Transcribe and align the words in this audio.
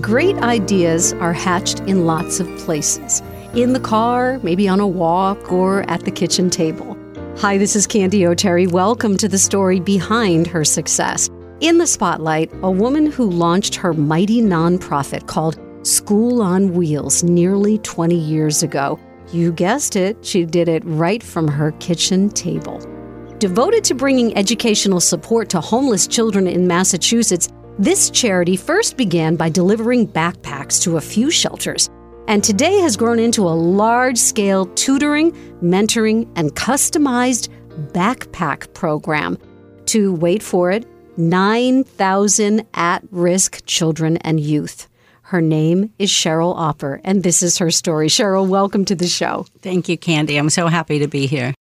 Great 0.00 0.36
ideas 0.36 1.12
are 1.14 1.32
hatched 1.34 1.80
in 1.80 2.06
lots 2.06 2.40
of 2.40 2.46
places 2.60 3.20
in 3.54 3.74
the 3.74 3.80
car, 3.80 4.38
maybe 4.42 4.66
on 4.66 4.80
a 4.80 4.86
walk, 4.86 5.52
or 5.52 5.82
at 5.90 6.04
the 6.06 6.10
kitchen 6.10 6.48
table. 6.48 6.96
Hi, 7.38 7.58
this 7.58 7.76
is 7.76 7.86
Candy 7.86 8.26
O'Terry. 8.26 8.66
Welcome 8.66 9.18
to 9.18 9.28
the 9.28 9.36
story 9.36 9.78
behind 9.78 10.46
her 10.46 10.64
success. 10.64 11.28
In 11.60 11.76
the 11.76 11.86
spotlight, 11.86 12.50
a 12.62 12.70
woman 12.70 13.10
who 13.10 13.28
launched 13.28 13.74
her 13.74 13.92
mighty 13.92 14.40
nonprofit 14.40 15.26
called 15.26 15.58
School 15.82 16.40
on 16.40 16.72
Wheels 16.72 17.22
nearly 17.22 17.76
20 17.78 18.14
years 18.16 18.62
ago. 18.62 18.98
You 19.32 19.52
guessed 19.52 19.96
it, 19.96 20.24
she 20.24 20.46
did 20.46 20.68
it 20.68 20.82
right 20.86 21.22
from 21.22 21.46
her 21.46 21.72
kitchen 21.72 22.30
table. 22.30 22.78
Devoted 23.38 23.84
to 23.84 23.94
bringing 23.94 24.36
educational 24.36 25.00
support 25.00 25.50
to 25.50 25.60
homeless 25.60 26.06
children 26.06 26.46
in 26.46 26.66
Massachusetts, 26.66 27.48
this 27.80 28.10
charity 28.10 28.58
first 28.58 28.98
began 28.98 29.36
by 29.36 29.48
delivering 29.48 30.06
backpacks 30.06 30.82
to 30.82 30.98
a 30.98 31.00
few 31.00 31.30
shelters, 31.30 31.88
and 32.28 32.44
today 32.44 32.78
has 32.80 32.94
grown 32.94 33.18
into 33.18 33.48
a 33.48 33.56
large 33.56 34.18
scale 34.18 34.66
tutoring, 34.74 35.32
mentoring, 35.62 36.30
and 36.36 36.54
customized 36.54 37.48
backpack 37.92 38.70
program 38.74 39.38
to, 39.86 40.12
wait 40.12 40.42
for 40.42 40.70
it, 40.70 40.86
9,000 41.16 42.66
at 42.74 43.02
risk 43.10 43.64
children 43.64 44.18
and 44.18 44.40
youth. 44.40 44.86
Her 45.22 45.40
name 45.40 45.90
is 45.98 46.10
Cheryl 46.10 46.54
Opper, 46.54 47.00
and 47.02 47.22
this 47.22 47.42
is 47.42 47.56
her 47.56 47.70
story. 47.70 48.08
Cheryl, 48.08 48.46
welcome 48.46 48.84
to 48.84 48.94
the 48.94 49.06
show. 49.06 49.46
Thank 49.62 49.88
you, 49.88 49.96
Candy. 49.96 50.36
I'm 50.36 50.50
so 50.50 50.66
happy 50.66 50.98
to 50.98 51.08
be 51.08 51.26
here. 51.26 51.54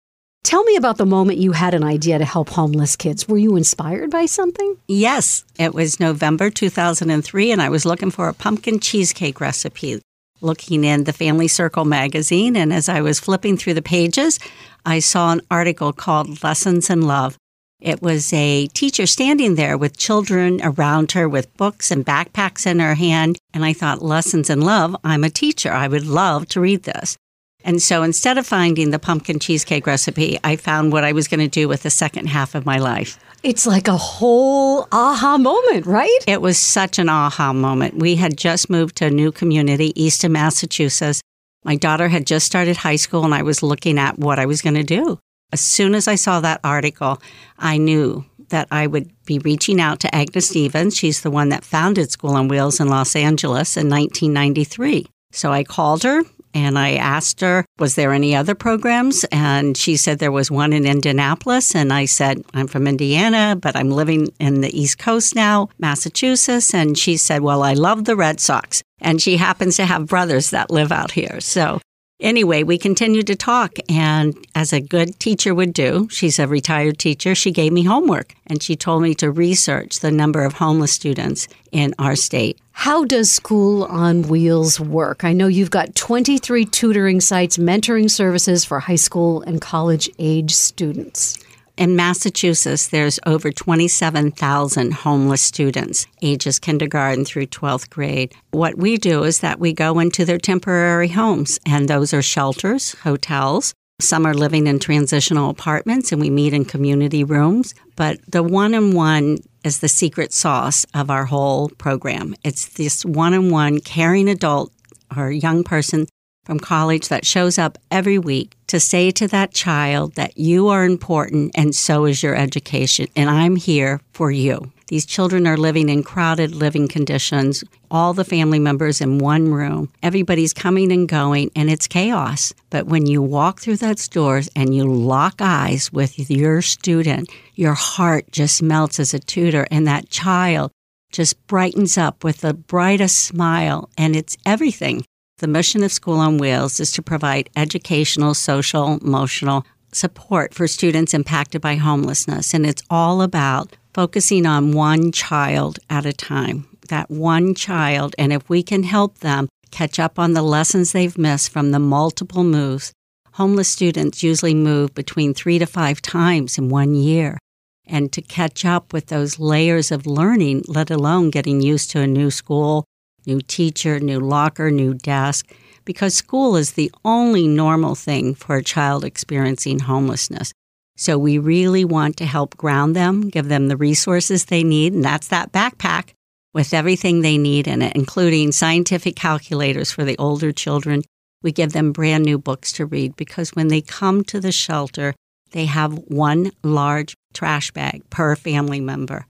Tell 0.45 0.63
me 0.65 0.77
about 0.77 0.97
the 0.97 1.05
moment 1.05 1.39
you 1.39 1.53
had 1.53 1.75
an 1.75 1.85
idea 1.85 2.19
to 2.19 2.25
help 2.25 2.49
homeless 2.49 2.97
kids. 2.97 3.29
Were 3.29 3.37
you 3.37 3.57
inspired 3.57 4.11
by 4.11 4.25
something? 4.27 4.77
Yes, 4.87 5.45
it 5.59 5.75
was 5.75 6.01
November 6.01 6.49
2003, 6.49 7.51
and 7.51 7.61
I 7.61 7.69
was 7.69 7.85
looking 7.85 8.11
for 8.11 8.29
a 8.29 8.35
pumpkin 8.35 8.81
cheesecake 8.81 9.41
recipe. 9.41 10.01
Looking 10.41 10.85
in 10.85 11.05
the 11.05 11.13
Family 11.13 11.49
Circle 11.49 11.85
magazine, 11.85 12.57
and 12.57 12.73
as 12.73 12.89
I 12.89 13.03
was 13.03 13.21
flipping 13.21 13.59
through 13.59 13.75
the 13.75 13.83
pages, 13.83 14.39
I 14.87 15.01
saw 15.01 15.33
an 15.33 15.43
article 15.51 15.93
called 15.93 16.43
Lessons 16.43 16.89
in 16.89 17.03
Love. 17.03 17.37
It 17.81 18.01
was 18.01 18.33
a 18.33 18.69
teacher 18.69 19.07
standing 19.07 19.55
there 19.55 19.77
with 19.77 19.99
children 19.99 20.61
around 20.65 21.13
her 21.13 21.29
with 21.29 21.55
books 21.57 21.91
and 21.91 22.07
backpacks 22.07 22.67
in 22.67 22.81
her 22.81 22.95
hand. 22.95 23.39
And 23.53 23.65
I 23.65 23.73
thought, 23.73 24.03
Lessons 24.03 24.51
in 24.51 24.63
Love, 24.63 24.97
I'm 25.05 25.25
a 25.25 25.31
teacher. 25.31 25.73
I 25.73 25.89
would 25.89 26.07
love 26.07 26.49
to 26.49 26.61
read 26.61 26.85
this. 26.85 27.17
And 27.65 27.83
so 27.83 28.03
instead 28.03 28.39
of 28.39 28.47
finding 28.47 28.91
the 28.91 28.99
pumpkin 28.99 29.39
cheesecake 29.39 29.87
recipe, 29.87 30.39
I 30.45 30.57
found 30.57 30.93
what 30.93 31.05
I 31.05 31.13
was 31.13 31.29
going 31.29 31.41
to 31.41 31.49
do 31.49 31.69
with 31.69 31.83
the 31.83 31.91
second 31.91 32.29
half 32.29 32.55
of 32.55 32.65
my 32.65 32.79
life. 32.79 33.19
It's 33.43 33.67
like 33.67 33.89
a 33.89 33.97
whole 33.97 34.89
aha 34.91 35.39
moment, 35.39 35.87
right? 35.87 36.19
It 36.27 36.41
was 36.41 36.59
such 36.59 36.99
an 36.99 37.09
aha 37.09 37.53
moment. 37.53 37.95
We 37.95 38.17
had 38.17 38.37
just 38.37 38.71
moved 38.71 38.97
to 38.97 39.07
a 39.07 39.11
new 39.11 39.33
community 39.33 39.93
east 40.01 40.25
of 40.25 40.31
Massachusetts. 40.31 41.21
My 41.65 41.77
daughter 41.77 42.09
had 42.09 42.27
just 42.27 42.47
started 42.47 42.77
high 42.77 42.97
school, 42.97 43.25
and 43.25 43.35
I 43.35 43.43
was 43.43 43.63
looking 43.63 43.99
at 43.99 44.19
what 44.19 44.39
I 44.39 44.47
was 44.47 44.63
going 44.63 44.75
to 44.75 44.83
do. 44.83 45.19
As 45.53 45.61
soon 45.61 45.95
as 45.95 46.09
I 46.09 46.15
saw 46.15 46.41
that 46.41 46.61
article, 46.63 47.21
I 47.59 47.79
knew 47.79 48.25
that 48.51 48.69
I 48.71 48.87
would 48.87 49.11
be 49.25 49.39
reaching 49.41 49.81
out 49.81 50.01
to 50.01 50.15
Agnes 50.15 50.49
Stevens. 50.49 50.97
She's 50.97 51.21
the 51.21 51.31
one 51.31 51.51
that 51.51 51.65
founded 51.65 52.11
School 52.11 52.35
on 52.35 52.49
Wheels 52.49 52.81
in 52.81 52.89
Los 52.89 53.15
Angeles 53.15 53.77
in 53.77 53.89
1993. 53.89 55.07
So 55.33 55.53
I 55.53 55.65
called 55.65 56.03
her 56.05 56.23
and 56.55 56.79
I 56.79 56.95
asked 56.95 57.41
her, 57.41 57.65
was 57.79 57.95
there 57.95 58.13
any 58.13 58.35
other 58.35 58.55
programs? 58.55 59.25
And 59.31 59.77
she 59.77 59.97
said 59.97 60.19
there 60.19 60.33
was 60.33 60.51
one 60.51 60.73
in 60.73 60.87
Indianapolis. 60.87 61.75
And 61.75 61.93
I 61.93 62.07
said, 62.07 62.43
I'm 62.55 62.67
from 62.67 62.87
Indiana, 62.87 63.57
but 63.61 63.77
I'm 63.77 63.91
living 63.91 64.29
in 64.39 64.61
the 64.61 64.79
East 64.79 64.99
Coast 64.99 65.35
now, 65.35 65.69
Massachusetts. 65.79 66.75
And 66.75 66.97
she 66.97 67.17
said, 67.17 67.43
well, 67.43 67.63
I 67.63 67.75
love 67.75 68.05
the 68.05 68.17
Red 68.17 68.41
Sox. 68.41 68.83
And 69.01 69.23
she 69.23 69.37
happens 69.37 69.77
to 69.77 69.87
have 69.87 70.07
brothers 70.07 70.51
that 70.51 70.71
live 70.71 70.91
out 70.91 71.13
here. 71.13 71.41
So 71.41 71.81
Anyway, 72.21 72.65
we 72.65 72.77
continued 72.77 73.29
to 73.29 73.37
talk, 73.37 73.79
and 73.89 74.35
as 74.57 74.73
a 74.73 74.81
good 74.81 75.21
teacher 75.21 75.55
would 75.55 75.73
do, 75.73 76.09
she's 76.11 76.41
a 76.41 76.49
retired 76.49 76.99
teacher, 76.99 77.33
she 77.33 77.53
gave 77.53 77.73
me 77.73 77.85
homework 77.85 78.35
and 78.49 78.61
she 78.61 78.75
told 78.75 79.03
me 79.03 79.15
to 79.15 79.31
research 79.31 80.01
the 80.01 80.11
number 80.11 80.43
of 80.45 80.55
homeless 80.55 80.91
students 80.91 81.47
in 81.71 81.95
our 81.97 82.17
state. 82.17 82.59
How 82.73 83.05
does 83.05 83.31
School 83.31 83.85
on 83.85 84.23
Wheels 84.23 84.81
work? 84.81 85.23
I 85.23 85.33
know 85.33 85.47
you've 85.47 85.71
got 85.71 85.95
23 85.95 86.65
tutoring 86.65 87.21
sites, 87.21 87.57
mentoring 87.57 88.11
services 88.11 88.65
for 88.65 88.81
high 88.81 88.97
school 88.97 89.43
and 89.43 89.61
college 89.61 90.11
age 90.19 90.53
students. 90.55 91.39
In 91.79 91.95
Massachusetts, 91.95 92.89
there's 92.89 93.21
over 93.25 93.53
27,000 93.53 94.93
homeless 94.95 95.43
students, 95.43 96.09
ages 96.21 96.59
kindergarten 96.59 97.25
through 97.25 97.47
12th 97.47 97.89
grade. 97.89 98.35
What 98.51 98.77
we 98.77 98.97
do 98.97 99.23
is 99.23 99.39
that 99.41 99.61
we 99.61 99.73
go 99.73 100.01
into 100.01 100.25
their 100.25 100.39
temporary 100.39 101.07
homes, 101.07 101.61
and 101.65 101.87
those 101.87 102.13
are 102.13 102.21
shelters, 102.21 102.97
hotels. 103.05 103.75
Some 104.01 104.27
are 104.27 104.35
living 104.35 104.67
in 104.67 104.81
transitional 104.81 105.51
apartments, 105.51 106.11
and 106.11 106.21
we 106.21 106.31
meet 106.31 106.53
in 106.53 106.65
community 106.65 107.23
rooms. 107.23 107.77
But 107.95 108.19
the 108.27 108.43
one 108.43 108.75
on 108.75 108.95
one 108.95 109.39
is 109.63 109.79
the 109.79 109.89
secret 109.89 110.33
sauce 110.33 110.85
of 110.95 111.13
our 111.13 111.27
whole 111.27 111.69
program. 111.79 112.35
It's 112.43 112.71
this 112.71 113.05
one 113.05 113.35
on 113.35 113.51
one 113.51 113.79
caring 113.79 114.29
adult 114.29 114.73
or 115.17 115.31
young 115.31 115.63
person 115.63 116.09
from 116.49 116.59
college 116.59 117.09
that 117.09 117.27
shows 117.27 117.59
up 117.59 117.77
every 117.91 118.19
week 118.19 118.57
to 118.69 118.81
say 118.81 119.11
to 119.11 119.29
that 119.29 119.53
child 119.53 120.15
that 120.15 120.39
you 120.39 120.69
are 120.69 120.83
important 120.83 121.53
and 121.55 121.75
so 121.75 122.07
is 122.07 122.23
your 122.23 122.35
education, 122.35 123.07
and 123.15 123.29
I'm 123.29 123.57
here 123.57 124.01
for 124.13 124.31
you. 124.31 124.73
These 124.87 125.05
children 125.05 125.47
are 125.47 125.59
living 125.59 125.91
in 125.91 126.03
crowded 126.03 126.55
living 126.55 126.89
conditions, 126.89 127.63
all 127.91 128.15
the 128.15 128.25
family 128.25 128.59
members 128.59 129.03
in 129.03 129.19
one 129.19 129.53
room. 129.53 129.93
Everybody's 130.03 130.55
coming 130.55 130.91
and 130.91 131.07
going, 131.07 131.51
and 131.55 131.69
it's 131.69 131.87
chaos. 131.87 132.55
But 132.71 132.87
when 132.87 133.05
you 133.05 133.21
walk 133.21 133.61
through 133.61 133.77
those 133.77 134.09
doors 134.09 134.49
and 134.57 134.75
you 134.75 134.91
lock 134.91 135.35
eyes 135.41 135.93
with 135.93 136.31
your 136.31 136.63
student, 136.63 137.29
your 137.57 137.75
heart 137.75 138.25
just 138.33 138.63
melts 138.63 138.99
as 138.99 139.13
a 139.13 139.19
tutor, 139.19 139.67
and 139.71 139.87
that 139.87 140.09
child 140.09 140.71
just 141.13 141.47
brightens 141.47 141.99
up 141.99 142.25
with 142.25 142.39
the 142.39 142.55
brightest 142.55 143.19
smile, 143.19 143.91
and 143.99 144.17
it's 144.17 144.39
everything. 144.47 145.05
The 145.39 145.47
mission 145.47 145.85
of 145.85 145.93
School 145.93 146.19
on 146.19 146.39
Wheels 146.39 146.81
is 146.81 146.91
to 146.93 147.03
provide 147.03 147.49
educational, 147.55 148.35
social, 148.35 148.99
emotional 149.01 149.65
support 149.93 150.53
for 150.53 150.67
students 150.67 151.15
impacted 151.15 151.63
by 151.63 151.77
homelessness. 151.77 152.53
And 152.55 152.67
it's 152.67 152.83
all 152.91 153.23
about 153.23 153.77
focusing 153.95 154.47
on 154.47 154.73
one 154.73 155.13
child 155.13 155.79
at 155.89 156.05
a 156.05 156.13
time, 156.13 156.67
that 156.89 157.09
one 157.09 157.55
child. 157.55 158.17
And 158.19 158.33
if 158.33 158.49
we 158.49 158.65
can 158.65 158.83
help 158.83 159.19
them 159.19 159.49
catch 159.71 160.01
up 160.01 160.19
on 160.19 160.33
the 160.33 160.43
lessons 160.43 160.91
they've 160.91 161.17
missed 161.17 161.51
from 161.53 161.71
the 161.71 161.79
multiple 161.79 162.43
moves, 162.43 162.93
homeless 163.35 163.69
students 163.69 164.25
usually 164.25 164.55
move 164.55 164.93
between 164.93 165.35
three 165.35 165.61
to 165.61 165.67
five 165.67 166.03
times 166.03 166.59
in 166.59 166.69
one 166.69 166.97
year. 166.97 167.39
And 167.87 168.13
to 168.13 168.23
catch 168.23 168.65
up 168.65 168.93
with 168.93 169.07
those 169.07 169.39
layers 169.39 169.93
of 169.93 170.05
learning, 170.05 170.65
let 170.67 170.91
alone 170.91 171.31
getting 171.31 171.61
used 171.61 171.93
to 171.93 172.01
a 172.01 172.09
new 172.09 172.33
school, 172.33 172.85
new 173.27 173.41
teacher, 173.41 174.01
new 174.01 174.21
locker, 174.21 174.71
new 174.71 174.95
desk, 174.95 175.51
because 175.85 176.15
school 176.15 176.57
is 176.57 176.73
the 176.73 176.91
only 177.05 177.47
normal 177.47 177.95
thing 177.95 178.35
for 178.35 178.57
a 178.57 178.65
child 178.65 179.05
experiencing 179.05 179.79
homelessness. 179.79 180.53
So 180.97 181.17
we 181.17 181.39
really 181.39 181.85
want 181.85 182.17
to 182.17 182.27
help 182.27 182.57
ground 182.57 182.97
them, 182.97 183.29
give 183.29 183.47
them 183.47 183.69
the 183.69 183.77
resources 183.77 184.47
they 184.47 184.65
need, 184.65 184.93
and 184.93 185.05
that's 185.05 185.29
that 185.29 185.53
backpack 185.53 186.11
with 186.53 186.75
everything 186.75 187.21
they 187.21 187.39
need 187.39 187.69
in 187.69 187.83
it, 187.83 187.95
including 187.95 188.51
scientific 188.51 189.15
calculators 189.15 189.93
for 189.93 190.03
the 190.03 190.19
older 190.19 190.51
children. 190.51 191.03
We 191.41 191.53
give 191.53 191.73
them 191.73 191.93
brand 191.93 192.25
new 192.25 192.37
books 192.37 192.73
to 192.73 192.85
read 192.85 193.15
because 193.15 193.51
when 193.51 193.69
they 193.69 193.81
come 193.81 194.25
to 194.25 194.41
the 194.41 194.51
shelter, 194.51 195.15
they 195.53 195.67
have 195.67 195.93
one 196.09 196.51
large 196.65 197.15
trash 197.33 197.71
bag 197.71 198.03
per 198.11 198.35
family 198.35 198.81
member. 198.81 199.28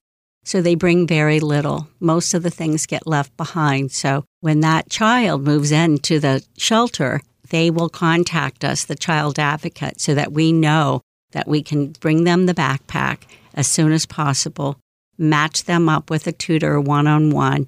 So 0.49 0.63
they 0.63 0.73
bring 0.73 1.05
very 1.05 1.39
little. 1.39 1.87
Most 1.99 2.33
of 2.33 2.41
the 2.41 2.49
things 2.49 2.87
get 2.87 3.05
left 3.05 3.37
behind. 3.37 3.91
So 3.91 4.25
when 4.41 4.61
that 4.61 4.89
child 4.89 5.43
moves 5.43 5.71
into 5.71 6.19
the 6.19 6.43
shelter, 6.57 7.21
they 7.51 7.69
will 7.69 7.87
contact 7.87 8.65
us, 8.65 8.83
the 8.83 8.95
child 8.95 9.37
advocate, 9.37 10.01
so 10.01 10.15
that 10.15 10.31
we 10.31 10.51
know 10.51 11.01
that 11.33 11.47
we 11.47 11.61
can 11.61 11.91
bring 11.99 12.23
them 12.23 12.47
the 12.47 12.55
backpack 12.55 13.25
as 13.53 13.67
soon 13.67 13.91
as 13.91 14.07
possible, 14.07 14.79
match 15.19 15.65
them 15.65 15.87
up 15.87 16.09
with 16.09 16.25
a 16.25 16.31
tutor 16.31 16.81
one 16.81 17.05
on 17.05 17.29
one, 17.29 17.67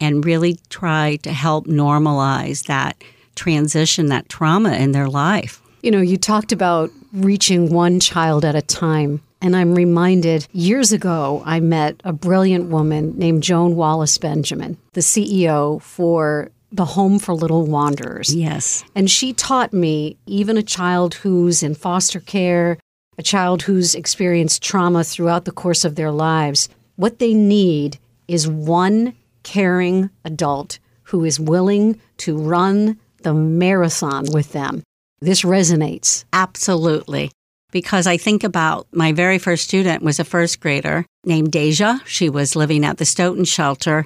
and 0.00 0.24
really 0.24 0.58
try 0.70 1.16
to 1.16 1.32
help 1.34 1.66
normalize 1.66 2.64
that 2.64 2.96
transition, 3.34 4.06
that 4.06 4.30
trauma 4.30 4.72
in 4.72 4.92
their 4.92 5.10
life. 5.10 5.60
You 5.82 5.90
know, 5.90 6.00
you 6.00 6.16
talked 6.16 6.50
about 6.50 6.90
reaching 7.12 7.70
one 7.70 8.00
child 8.00 8.46
at 8.46 8.54
a 8.54 8.62
time. 8.62 9.20
And 9.42 9.56
I'm 9.56 9.74
reminded 9.74 10.46
years 10.52 10.92
ago, 10.92 11.42
I 11.44 11.58
met 11.58 12.00
a 12.04 12.12
brilliant 12.12 12.70
woman 12.70 13.18
named 13.18 13.42
Joan 13.42 13.74
Wallace 13.74 14.16
Benjamin, 14.16 14.78
the 14.92 15.00
CEO 15.00 15.82
for 15.82 16.50
the 16.70 16.84
Home 16.84 17.18
for 17.18 17.34
Little 17.34 17.66
Wanderers. 17.66 18.34
Yes. 18.34 18.84
And 18.94 19.10
she 19.10 19.32
taught 19.32 19.72
me 19.72 20.16
even 20.26 20.56
a 20.56 20.62
child 20.62 21.14
who's 21.14 21.62
in 21.62 21.74
foster 21.74 22.20
care, 22.20 22.78
a 23.18 23.22
child 23.22 23.62
who's 23.62 23.96
experienced 23.96 24.62
trauma 24.62 25.02
throughout 25.02 25.44
the 25.44 25.52
course 25.52 25.84
of 25.84 25.96
their 25.96 26.12
lives, 26.12 26.68
what 26.94 27.18
they 27.18 27.34
need 27.34 27.98
is 28.28 28.48
one 28.48 29.14
caring 29.42 30.08
adult 30.24 30.78
who 31.04 31.24
is 31.24 31.40
willing 31.40 32.00
to 32.18 32.38
run 32.38 32.98
the 33.22 33.34
marathon 33.34 34.24
with 34.32 34.52
them. 34.52 34.82
This 35.20 35.42
resonates. 35.42 36.24
Absolutely. 36.32 37.32
Because 37.72 38.06
I 38.06 38.16
think 38.18 38.44
about 38.44 38.86
my 38.92 39.12
very 39.12 39.38
first 39.38 39.64
student 39.64 40.02
was 40.02 40.20
a 40.20 40.24
first 40.24 40.60
grader 40.60 41.04
named 41.24 41.50
Deja. 41.50 41.98
She 42.04 42.30
was 42.30 42.54
living 42.54 42.84
at 42.84 42.98
the 42.98 43.04
Stoughton 43.04 43.44
shelter. 43.44 44.04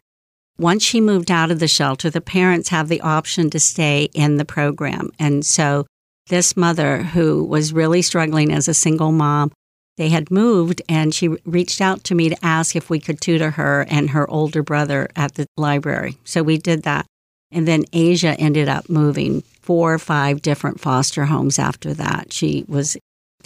Once 0.58 0.82
she 0.82 1.00
moved 1.00 1.30
out 1.30 1.50
of 1.50 1.58
the 1.58 1.68
shelter, 1.68 2.08
the 2.08 2.20
parents 2.22 2.70
have 2.70 2.88
the 2.88 3.02
option 3.02 3.50
to 3.50 3.60
stay 3.60 4.08
in 4.14 4.36
the 4.36 4.44
program. 4.44 5.10
And 5.18 5.44
so 5.44 5.84
this 6.28 6.56
mother 6.56 7.02
who 7.02 7.44
was 7.44 7.72
really 7.72 8.02
struggling 8.02 8.52
as 8.52 8.68
a 8.68 8.74
single 8.74 9.12
mom, 9.12 9.52
they 9.96 10.08
had 10.08 10.30
moved 10.30 10.80
and 10.88 11.14
she 11.14 11.28
reached 11.44 11.80
out 11.80 12.04
to 12.04 12.14
me 12.14 12.28
to 12.28 12.44
ask 12.44 12.76
if 12.76 12.88
we 12.88 13.00
could 13.00 13.20
tutor 13.20 13.50
her 13.50 13.84
and 13.90 14.10
her 14.10 14.30
older 14.30 14.62
brother 14.62 15.08
at 15.16 15.34
the 15.34 15.46
library. 15.56 16.18
So 16.24 16.42
we 16.42 16.56
did 16.56 16.84
that. 16.84 17.06
And 17.50 17.66
then 17.66 17.84
Deja 17.92 18.36
ended 18.38 18.68
up 18.68 18.88
moving 18.88 19.42
four 19.60 19.94
or 19.94 19.98
five 19.98 20.42
different 20.42 20.80
foster 20.80 21.24
homes 21.24 21.58
after 21.58 21.94
that. 21.94 22.32
She 22.32 22.64
was 22.68 22.96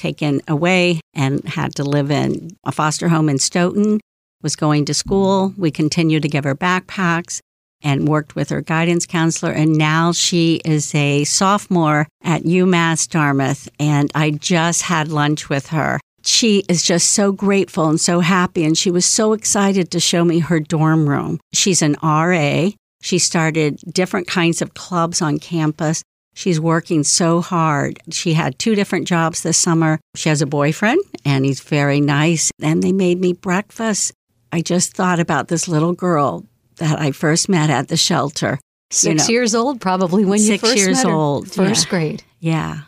taken 0.00 0.40
away 0.48 1.00
and 1.14 1.46
had 1.46 1.74
to 1.76 1.84
live 1.84 2.10
in 2.10 2.56
a 2.64 2.72
foster 2.72 3.08
home 3.08 3.28
in 3.28 3.38
Stoughton, 3.38 4.00
was 4.42 4.56
going 4.56 4.86
to 4.86 4.94
school. 4.94 5.52
We 5.58 5.70
continued 5.70 6.22
to 6.22 6.28
give 6.28 6.44
her 6.44 6.54
backpacks 6.54 7.40
and 7.82 8.08
worked 8.08 8.34
with 8.34 8.48
her 8.50 8.62
guidance 8.62 9.06
counselor. 9.06 9.52
And 9.52 9.76
now 9.76 10.12
she 10.12 10.60
is 10.64 10.94
a 10.94 11.24
sophomore 11.24 12.06
at 12.22 12.42
UMass 12.42 13.08
Dartmouth. 13.08 13.68
And 13.78 14.10
I 14.14 14.30
just 14.30 14.82
had 14.82 15.08
lunch 15.08 15.48
with 15.48 15.68
her. 15.68 16.00
She 16.22 16.64
is 16.68 16.82
just 16.82 17.10
so 17.12 17.32
grateful 17.32 17.88
and 17.88 18.00
so 18.00 18.20
happy. 18.20 18.64
And 18.64 18.76
she 18.76 18.90
was 18.90 19.06
so 19.06 19.32
excited 19.32 19.90
to 19.90 20.00
show 20.00 20.24
me 20.24 20.38
her 20.40 20.60
dorm 20.60 21.08
room. 21.08 21.40
She's 21.52 21.82
an 21.82 21.96
RA. 22.02 22.70
She 23.02 23.18
started 23.18 23.80
different 23.90 24.26
kinds 24.26 24.60
of 24.60 24.74
clubs 24.74 25.22
on 25.22 25.38
campus. 25.38 26.02
She's 26.40 26.58
working 26.58 27.04
so 27.04 27.42
hard. 27.42 28.00
She 28.10 28.32
had 28.32 28.58
two 28.58 28.74
different 28.74 29.06
jobs 29.06 29.42
this 29.42 29.58
summer. 29.58 30.00
She 30.16 30.30
has 30.30 30.40
a 30.40 30.46
boyfriend, 30.46 30.98
and 31.22 31.44
he's 31.44 31.60
very 31.60 32.00
nice. 32.00 32.50
And 32.62 32.82
they 32.82 32.92
made 32.92 33.20
me 33.20 33.34
breakfast. 33.34 34.14
I 34.50 34.62
just 34.62 34.94
thought 34.94 35.20
about 35.20 35.48
this 35.48 35.68
little 35.68 35.92
girl 35.92 36.46
that 36.76 36.98
I 36.98 37.12
first 37.12 37.50
met 37.50 37.68
at 37.68 37.88
the 37.88 37.96
shelter. 37.98 38.58
Six 38.90 39.28
you 39.28 39.34
know, 39.34 39.38
years 39.38 39.54
old, 39.54 39.82
probably 39.82 40.24
when 40.24 40.40
you 40.40 40.56
first 40.56 40.78
years 40.78 41.04
met 41.04 41.08
her. 41.08 41.12
old, 41.12 41.52
first 41.52 41.84
yeah. 41.84 41.90
grade. 41.90 42.22
Yeah. 42.38 42.80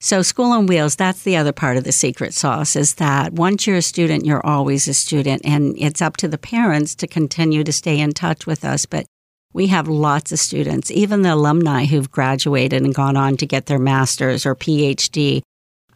So 0.00 0.20
school 0.20 0.52
on 0.52 0.66
wheels, 0.66 0.94
that's 0.94 1.22
the 1.22 1.38
other 1.38 1.52
part 1.52 1.78
of 1.78 1.84
the 1.84 1.92
secret 1.92 2.34
sauce 2.34 2.76
is 2.76 2.96
that 2.96 3.32
once 3.32 3.66
you're 3.66 3.76
a 3.76 3.82
student, 3.82 4.26
you're 4.26 4.44
always 4.44 4.86
a 4.86 4.92
student 4.92 5.40
and 5.46 5.74
it's 5.78 6.02
up 6.02 6.18
to 6.18 6.28
the 6.28 6.36
parents 6.36 6.94
to 6.96 7.06
continue 7.06 7.64
to 7.64 7.72
stay 7.72 7.98
in 7.98 8.12
touch 8.12 8.46
with 8.46 8.62
us. 8.62 8.84
But 8.84 9.06
we 9.52 9.66
have 9.68 9.88
lots 9.88 10.32
of 10.32 10.38
students, 10.38 10.90
even 10.90 11.22
the 11.22 11.34
alumni 11.34 11.84
who've 11.84 12.10
graduated 12.10 12.82
and 12.82 12.94
gone 12.94 13.16
on 13.16 13.36
to 13.38 13.46
get 13.46 13.66
their 13.66 13.78
master's 13.78 14.46
or 14.46 14.54
PhD. 14.54 15.42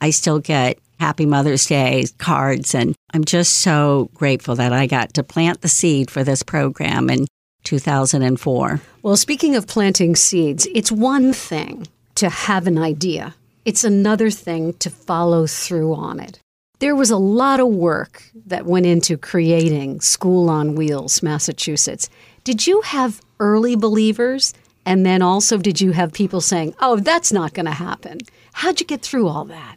I 0.01 0.11
still 0.11 0.39
get 0.39 0.79
Happy 1.01 1.27
Mother's 1.27 1.67
Day 1.67 2.05
cards. 2.19 2.75
And 2.75 2.95
I'm 3.13 3.25
just 3.25 3.59
so 3.59 4.11
grateful 4.15 4.55
that 4.57 4.73
I 4.73 4.87
got 4.87 5.15
to 5.15 5.23
plant 5.23 5.61
the 5.61 5.69
seed 5.69 6.11
for 6.11 6.25
this 6.25 6.43
program 6.43 7.11
in 7.11 7.27
2004. 7.65 8.81
Well, 9.03 9.17
speaking 9.17 9.57
of 9.57 9.67
planting 9.67 10.17
seeds, 10.17 10.67
it's 10.75 10.93
one 10.93 11.33
thing 11.33 11.87
to 12.17 12.29
have 12.29 12.67
an 12.67 12.79
idea, 12.79 13.35
it's 13.65 13.83
another 13.83 14.31
thing 14.31 14.75
to 14.75 14.91
follow 14.91 15.47
through 15.47 15.95
on 15.95 16.21
it. 16.21 16.39
There 16.79 16.95
was 16.95 17.11
a 17.11 17.17
lot 17.17 17.61
of 17.61 17.69
work 17.69 18.23
that 18.47 18.67
went 18.67 18.87
into 18.87 19.17
creating 19.17 20.01
School 20.01 20.51
on 20.51 20.75
Wheels, 20.75 21.23
Massachusetts. 21.23 22.09
Did 22.45 22.67
you 22.67 22.83
have 22.83 23.21
early 23.41 23.77
believers? 23.77 24.55
And 24.87 25.05
then 25.05 25.23
also, 25.23 25.59
did 25.59 25.81
you 25.81 25.93
have 25.93 26.13
people 26.13 26.41
saying, 26.41 26.75
oh, 26.81 26.97
that's 26.97 27.33
not 27.33 27.55
going 27.55 27.67
to 27.67 27.73
happen? 27.73 28.19
How'd 28.53 28.81
you 28.81 28.87
get 28.87 29.03
through 29.03 29.29
all 29.29 29.45
that? 29.47 29.77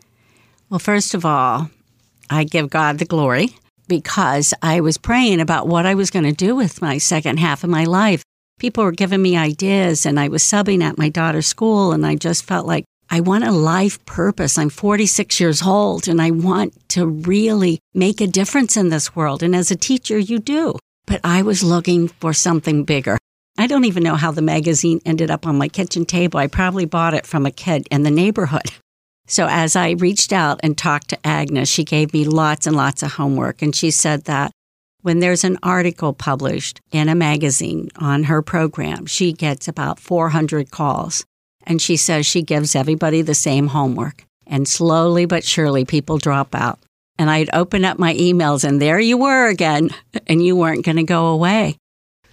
Well, 0.69 0.79
first 0.79 1.13
of 1.13 1.25
all, 1.25 1.69
I 2.29 2.43
give 2.43 2.69
God 2.69 2.99
the 2.99 3.05
glory 3.05 3.55
because 3.87 4.53
I 4.61 4.81
was 4.81 4.97
praying 4.97 5.39
about 5.39 5.67
what 5.67 5.85
I 5.85 5.95
was 5.95 6.11
going 6.11 6.25
to 6.25 6.33
do 6.33 6.55
with 6.55 6.81
my 6.81 6.97
second 6.97 7.39
half 7.39 7.63
of 7.63 7.69
my 7.69 7.85
life. 7.85 8.21
People 8.59 8.83
were 8.83 8.91
giving 8.91 9.21
me 9.21 9.37
ideas, 9.37 10.05
and 10.05 10.19
I 10.19 10.27
was 10.27 10.43
subbing 10.43 10.83
at 10.83 10.97
my 10.97 11.09
daughter's 11.09 11.47
school, 11.47 11.93
and 11.93 12.05
I 12.05 12.15
just 12.15 12.43
felt 12.43 12.65
like 12.65 12.85
I 13.09 13.21
want 13.21 13.45
a 13.45 13.51
life 13.51 14.03
purpose. 14.05 14.57
I'm 14.57 14.69
46 14.69 15.39
years 15.39 15.61
old, 15.61 16.07
and 16.07 16.21
I 16.21 16.31
want 16.31 16.73
to 16.89 17.07
really 17.07 17.79
make 17.93 18.19
a 18.19 18.27
difference 18.27 18.75
in 18.75 18.89
this 18.89 19.15
world. 19.15 19.41
And 19.43 19.55
as 19.55 19.71
a 19.71 19.75
teacher, 19.75 20.17
you 20.17 20.39
do. 20.39 20.77
But 21.05 21.21
I 21.23 21.43
was 21.43 21.63
looking 21.63 22.09
for 22.09 22.33
something 22.33 22.83
bigger. 22.83 23.17
I 23.57 23.67
don't 23.67 23.85
even 23.85 24.03
know 24.03 24.15
how 24.15 24.31
the 24.31 24.41
magazine 24.41 25.01
ended 25.05 25.31
up 25.31 25.47
on 25.47 25.57
my 25.57 25.67
kitchen 25.67 26.05
table. 26.05 26.39
I 26.39 26.47
probably 26.47 26.85
bought 26.85 27.13
it 27.13 27.25
from 27.25 27.45
a 27.45 27.51
kid 27.51 27.87
in 27.89 28.03
the 28.03 28.11
neighborhood. 28.11 28.71
So 29.29 29.45
as 29.49 29.75
I 29.75 29.89
reached 29.89 30.31
out 30.31 30.61
and 30.63 30.77
talked 30.77 31.09
to 31.09 31.27
Agnes, 31.27 31.67
she 31.67 31.83
gave 31.83 32.13
me 32.13 32.23
lots 32.23 32.65
and 32.65 32.77
lots 32.77 33.03
of 33.03 33.11
homework. 33.11 33.61
And 33.61 33.75
she 33.75 33.91
said 33.91 34.23
that 34.23 34.53
when 35.01 35.19
there's 35.19 35.43
an 35.43 35.59
article 35.61 36.13
published 36.13 36.79
in 36.91 37.09
a 37.09 37.15
magazine 37.15 37.89
on 37.97 38.23
her 38.23 38.41
program, 38.41 39.05
she 39.05 39.33
gets 39.33 39.67
about 39.67 39.99
400 39.99 40.71
calls. 40.71 41.25
And 41.63 41.81
she 41.81 41.97
says 41.97 42.25
she 42.25 42.41
gives 42.41 42.73
everybody 42.73 43.21
the 43.21 43.35
same 43.35 43.67
homework. 43.67 44.23
And 44.45 44.65
slowly 44.65 45.25
but 45.25 45.43
surely, 45.43 45.83
people 45.83 46.17
drop 46.17 46.55
out. 46.55 46.79
And 47.19 47.29
I'd 47.29 47.53
open 47.53 47.83
up 47.83 47.99
my 47.99 48.13
emails, 48.13 48.63
and 48.63 48.81
there 48.81 48.99
you 48.99 49.17
were 49.17 49.47
again, 49.47 49.89
and 50.27 50.41
you 50.41 50.55
weren't 50.55 50.85
going 50.85 50.97
to 50.97 51.03
go 51.03 51.27
away. 51.27 51.77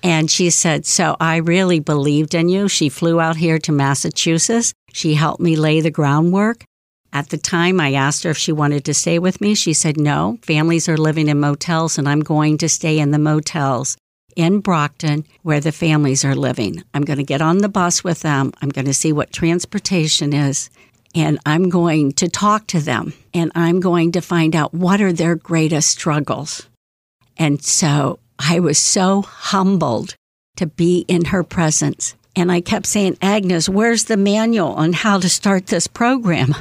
And 0.04 0.30
she 0.30 0.50
said, 0.50 0.84
So 0.84 1.16
I 1.18 1.36
really 1.36 1.80
believed 1.80 2.34
in 2.34 2.50
you. 2.50 2.68
She 2.68 2.90
flew 2.90 3.20
out 3.20 3.36
here 3.36 3.58
to 3.60 3.72
Massachusetts. 3.72 4.74
She 4.92 5.14
helped 5.14 5.40
me 5.40 5.56
lay 5.56 5.80
the 5.80 5.90
groundwork. 5.90 6.64
At 7.10 7.30
the 7.30 7.38
time, 7.38 7.80
I 7.80 7.94
asked 7.94 8.24
her 8.24 8.30
if 8.30 8.36
she 8.36 8.52
wanted 8.52 8.84
to 8.84 8.94
stay 8.94 9.18
with 9.18 9.40
me. 9.40 9.54
She 9.54 9.72
said, 9.72 9.96
No, 9.96 10.38
families 10.42 10.90
are 10.90 10.98
living 10.98 11.28
in 11.28 11.40
motels, 11.40 11.96
and 11.96 12.06
I'm 12.06 12.20
going 12.20 12.58
to 12.58 12.68
stay 12.68 12.98
in 12.98 13.12
the 13.12 13.18
motels 13.18 13.96
in 14.36 14.60
Brockton 14.60 15.24
where 15.42 15.60
the 15.60 15.72
families 15.72 16.24
are 16.24 16.34
living. 16.34 16.82
I'm 16.92 17.02
going 17.02 17.18
to 17.18 17.24
get 17.24 17.40
on 17.40 17.58
the 17.58 17.68
bus 17.68 18.04
with 18.04 18.20
them. 18.20 18.52
I'm 18.60 18.68
going 18.68 18.86
to 18.86 18.92
see 18.92 19.12
what 19.12 19.32
transportation 19.32 20.34
is, 20.34 20.68
and 21.14 21.38
I'm 21.46 21.70
going 21.70 22.12
to 22.14 22.28
talk 22.28 22.66
to 22.68 22.80
them, 22.80 23.14
and 23.32 23.50
I'm 23.54 23.80
going 23.80 24.12
to 24.12 24.20
find 24.20 24.54
out 24.54 24.74
what 24.74 25.00
are 25.00 25.14
their 25.14 25.34
greatest 25.34 25.88
struggles. 25.88 26.68
And 27.38 27.62
so 27.62 28.18
I 28.38 28.60
was 28.60 28.78
so 28.78 29.22
humbled 29.22 30.16
to 30.56 30.66
be 30.66 31.04
in 31.08 31.26
her 31.26 31.42
presence. 31.42 32.14
And 32.36 32.50
I 32.50 32.60
kept 32.60 32.86
saying, 32.86 33.18
Agnes, 33.22 33.68
where's 33.68 34.04
the 34.04 34.16
manual 34.16 34.74
on 34.74 34.92
how 34.92 35.18
to 35.18 35.28
start 35.28 35.66
this 35.66 35.86
program? 35.86 36.54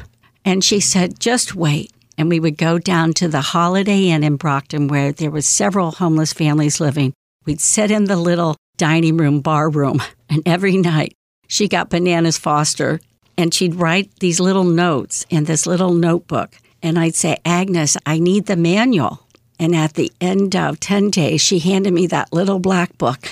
And 0.46 0.64
she 0.64 0.80
said, 0.80 1.20
just 1.20 1.56
wait. 1.56 1.92
And 2.18 2.30
we 2.30 2.40
would 2.40 2.58
go 2.58 2.78
down 2.78 3.14
to 3.14 3.28
the 3.28 3.42
Holiday 3.42 4.10
Inn 4.10 4.24
in 4.24 4.36
Brockton 4.36 4.88
where 4.88 5.12
there 5.12 5.32
was 5.32 5.48
several 5.48 5.92
homeless 5.92 6.34
families 6.34 6.80
living. 6.80 7.14
We'd 7.46 7.62
sit 7.62 7.92
in 7.92 8.06
the 8.06 8.18
little 8.18 8.56
dining 8.78 9.18
room, 9.18 9.42
bar 9.42 9.70
room, 9.70 10.02
and 10.30 10.44
every 10.46 10.78
night 10.78 11.14
she 11.48 11.68
got 11.68 11.90
Bananas 11.90 12.38
Foster 12.38 13.00
and 13.38 13.54
she'd 13.54 13.76
write 13.76 14.20
these 14.20 14.40
little 14.40 14.64
notes 14.64 15.26
in 15.30 15.46
this 15.46 15.66
little 15.66 15.94
notebook. 15.94 16.56
And 16.82 17.00
I'd 17.00 17.16
say, 17.16 17.38
Agnes, 17.46 17.98
I 18.06 18.20
need 18.20 18.46
the 18.46 18.56
manual. 18.56 19.26
And 19.64 19.74
at 19.74 19.94
the 19.94 20.12
end 20.20 20.58
of 20.58 20.82
10 20.82 21.10
days, 21.10 21.40
she 21.40 21.60
handed 21.60 21.94
me 21.94 22.06
that 22.08 22.34
little 22.34 22.60
black 22.60 22.98
book. 22.98 23.30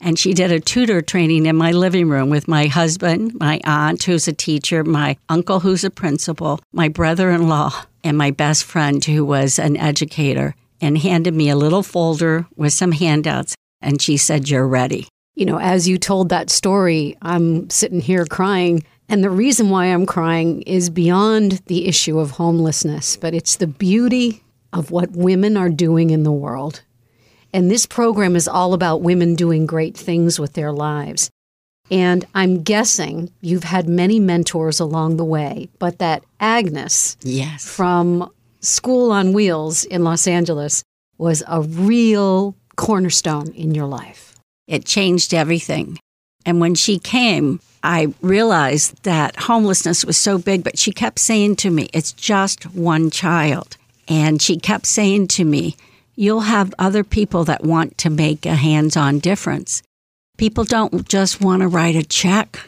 And 0.00 0.18
she 0.18 0.34
did 0.34 0.50
a 0.50 0.58
tutor 0.58 1.00
training 1.00 1.46
in 1.46 1.54
my 1.54 1.70
living 1.70 2.08
room 2.08 2.30
with 2.30 2.48
my 2.48 2.66
husband, 2.66 3.38
my 3.38 3.60
aunt, 3.62 4.02
who's 4.02 4.26
a 4.26 4.32
teacher, 4.32 4.82
my 4.82 5.16
uncle, 5.28 5.60
who's 5.60 5.84
a 5.84 5.90
principal, 5.90 6.58
my 6.72 6.88
brother 6.88 7.30
in 7.30 7.48
law, 7.48 7.84
and 8.02 8.18
my 8.18 8.32
best 8.32 8.64
friend, 8.64 9.04
who 9.04 9.24
was 9.24 9.60
an 9.60 9.76
educator, 9.76 10.56
and 10.80 10.98
handed 10.98 11.32
me 11.32 11.48
a 11.48 11.54
little 11.54 11.84
folder 11.84 12.44
with 12.56 12.72
some 12.72 12.90
handouts. 12.90 13.54
And 13.80 14.02
she 14.02 14.16
said, 14.16 14.48
You're 14.48 14.66
ready. 14.66 15.06
You 15.36 15.46
know, 15.46 15.60
as 15.60 15.86
you 15.86 15.96
told 15.96 16.30
that 16.30 16.50
story, 16.50 17.16
I'm 17.22 17.70
sitting 17.70 18.00
here 18.00 18.24
crying. 18.24 18.82
And 19.08 19.22
the 19.22 19.30
reason 19.30 19.70
why 19.70 19.86
I'm 19.86 20.06
crying 20.06 20.62
is 20.62 20.90
beyond 20.90 21.62
the 21.66 21.86
issue 21.86 22.18
of 22.18 22.32
homelessness, 22.32 23.16
but 23.16 23.32
it's 23.32 23.54
the 23.54 23.68
beauty 23.68 24.41
of 24.72 24.90
what 24.90 25.12
women 25.12 25.56
are 25.56 25.68
doing 25.68 26.10
in 26.10 26.22
the 26.22 26.32
world 26.32 26.82
and 27.52 27.70
this 27.70 27.86
program 27.86 28.34
is 28.34 28.48
all 28.48 28.72
about 28.72 29.02
women 29.02 29.34
doing 29.34 29.66
great 29.66 29.96
things 29.96 30.40
with 30.40 30.54
their 30.54 30.72
lives. 30.72 31.30
And 31.90 32.24
I'm 32.34 32.62
guessing 32.62 33.30
you've 33.42 33.64
had 33.64 33.88
many 33.88 34.18
mentors 34.18 34.80
along 34.80 35.16
the 35.16 35.24
way, 35.24 35.68
but 35.78 35.98
that 35.98 36.24
Agnes 36.40 37.16
yes. 37.22 37.66
from 37.68 38.30
School 38.60 39.12
on 39.12 39.34
Wheels 39.34 39.84
in 39.84 40.04
Los 40.04 40.26
Angeles 40.26 40.82
was 41.18 41.42
a 41.46 41.60
real 41.60 42.56
cornerstone 42.76 43.52
in 43.52 43.74
your 43.74 43.86
life. 43.86 44.36
It 44.66 44.86
changed 44.86 45.34
everything. 45.34 45.98
And 46.46 46.60
when 46.60 46.74
she 46.74 46.98
came, 46.98 47.60
I 47.82 48.14
realized 48.22 49.02
that 49.02 49.36
homelessness 49.36 50.04
was 50.04 50.16
so 50.16 50.38
big, 50.38 50.64
but 50.64 50.78
she 50.78 50.92
kept 50.92 51.18
saying 51.18 51.56
to 51.56 51.70
me, 51.70 51.90
It's 51.92 52.12
just 52.12 52.64
one 52.74 53.10
child. 53.10 53.76
And 54.08 54.40
she 54.40 54.56
kept 54.56 54.86
saying 54.86 55.28
to 55.28 55.44
me, 55.44 55.76
you'll 56.14 56.40
have 56.40 56.74
other 56.78 57.04
people 57.04 57.44
that 57.44 57.64
want 57.64 57.98
to 57.98 58.10
make 58.10 58.44
a 58.44 58.54
hands 58.54 58.96
on 58.96 59.18
difference. 59.18 59.82
People 60.36 60.64
don't 60.64 61.08
just 61.08 61.40
want 61.40 61.62
to 61.62 61.68
write 61.68 61.96
a 61.96 62.02
check. 62.02 62.58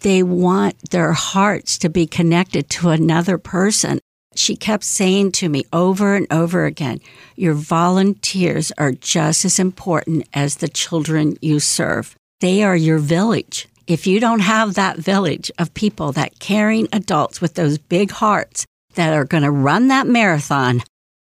They 0.00 0.22
want 0.22 0.90
their 0.90 1.12
hearts 1.12 1.78
to 1.78 1.88
be 1.88 2.06
connected 2.06 2.68
to 2.70 2.90
another 2.90 3.38
person. 3.38 3.98
She 4.34 4.54
kept 4.54 4.84
saying 4.84 5.32
to 5.32 5.48
me 5.48 5.64
over 5.72 6.14
and 6.14 6.26
over 6.30 6.66
again, 6.66 7.00
Your 7.36 7.54
volunteers 7.54 8.70
are 8.76 8.92
just 8.92 9.44
as 9.44 9.58
important 9.58 10.28
as 10.34 10.56
the 10.56 10.68
children 10.68 11.36
you 11.40 11.58
serve. 11.58 12.14
They 12.40 12.62
are 12.62 12.76
your 12.76 12.98
village. 12.98 13.66
If 13.86 14.06
you 14.06 14.20
don't 14.20 14.40
have 14.40 14.74
that 14.74 14.98
village 14.98 15.50
of 15.58 15.72
people, 15.72 16.12
that 16.12 16.38
caring 16.38 16.88
adults 16.92 17.40
with 17.40 17.54
those 17.54 17.78
big 17.78 18.10
hearts 18.10 18.66
that 18.96 19.14
are 19.14 19.24
going 19.24 19.44
to 19.44 19.50
run 19.50 19.88
that 19.88 20.06
marathon 20.06 20.82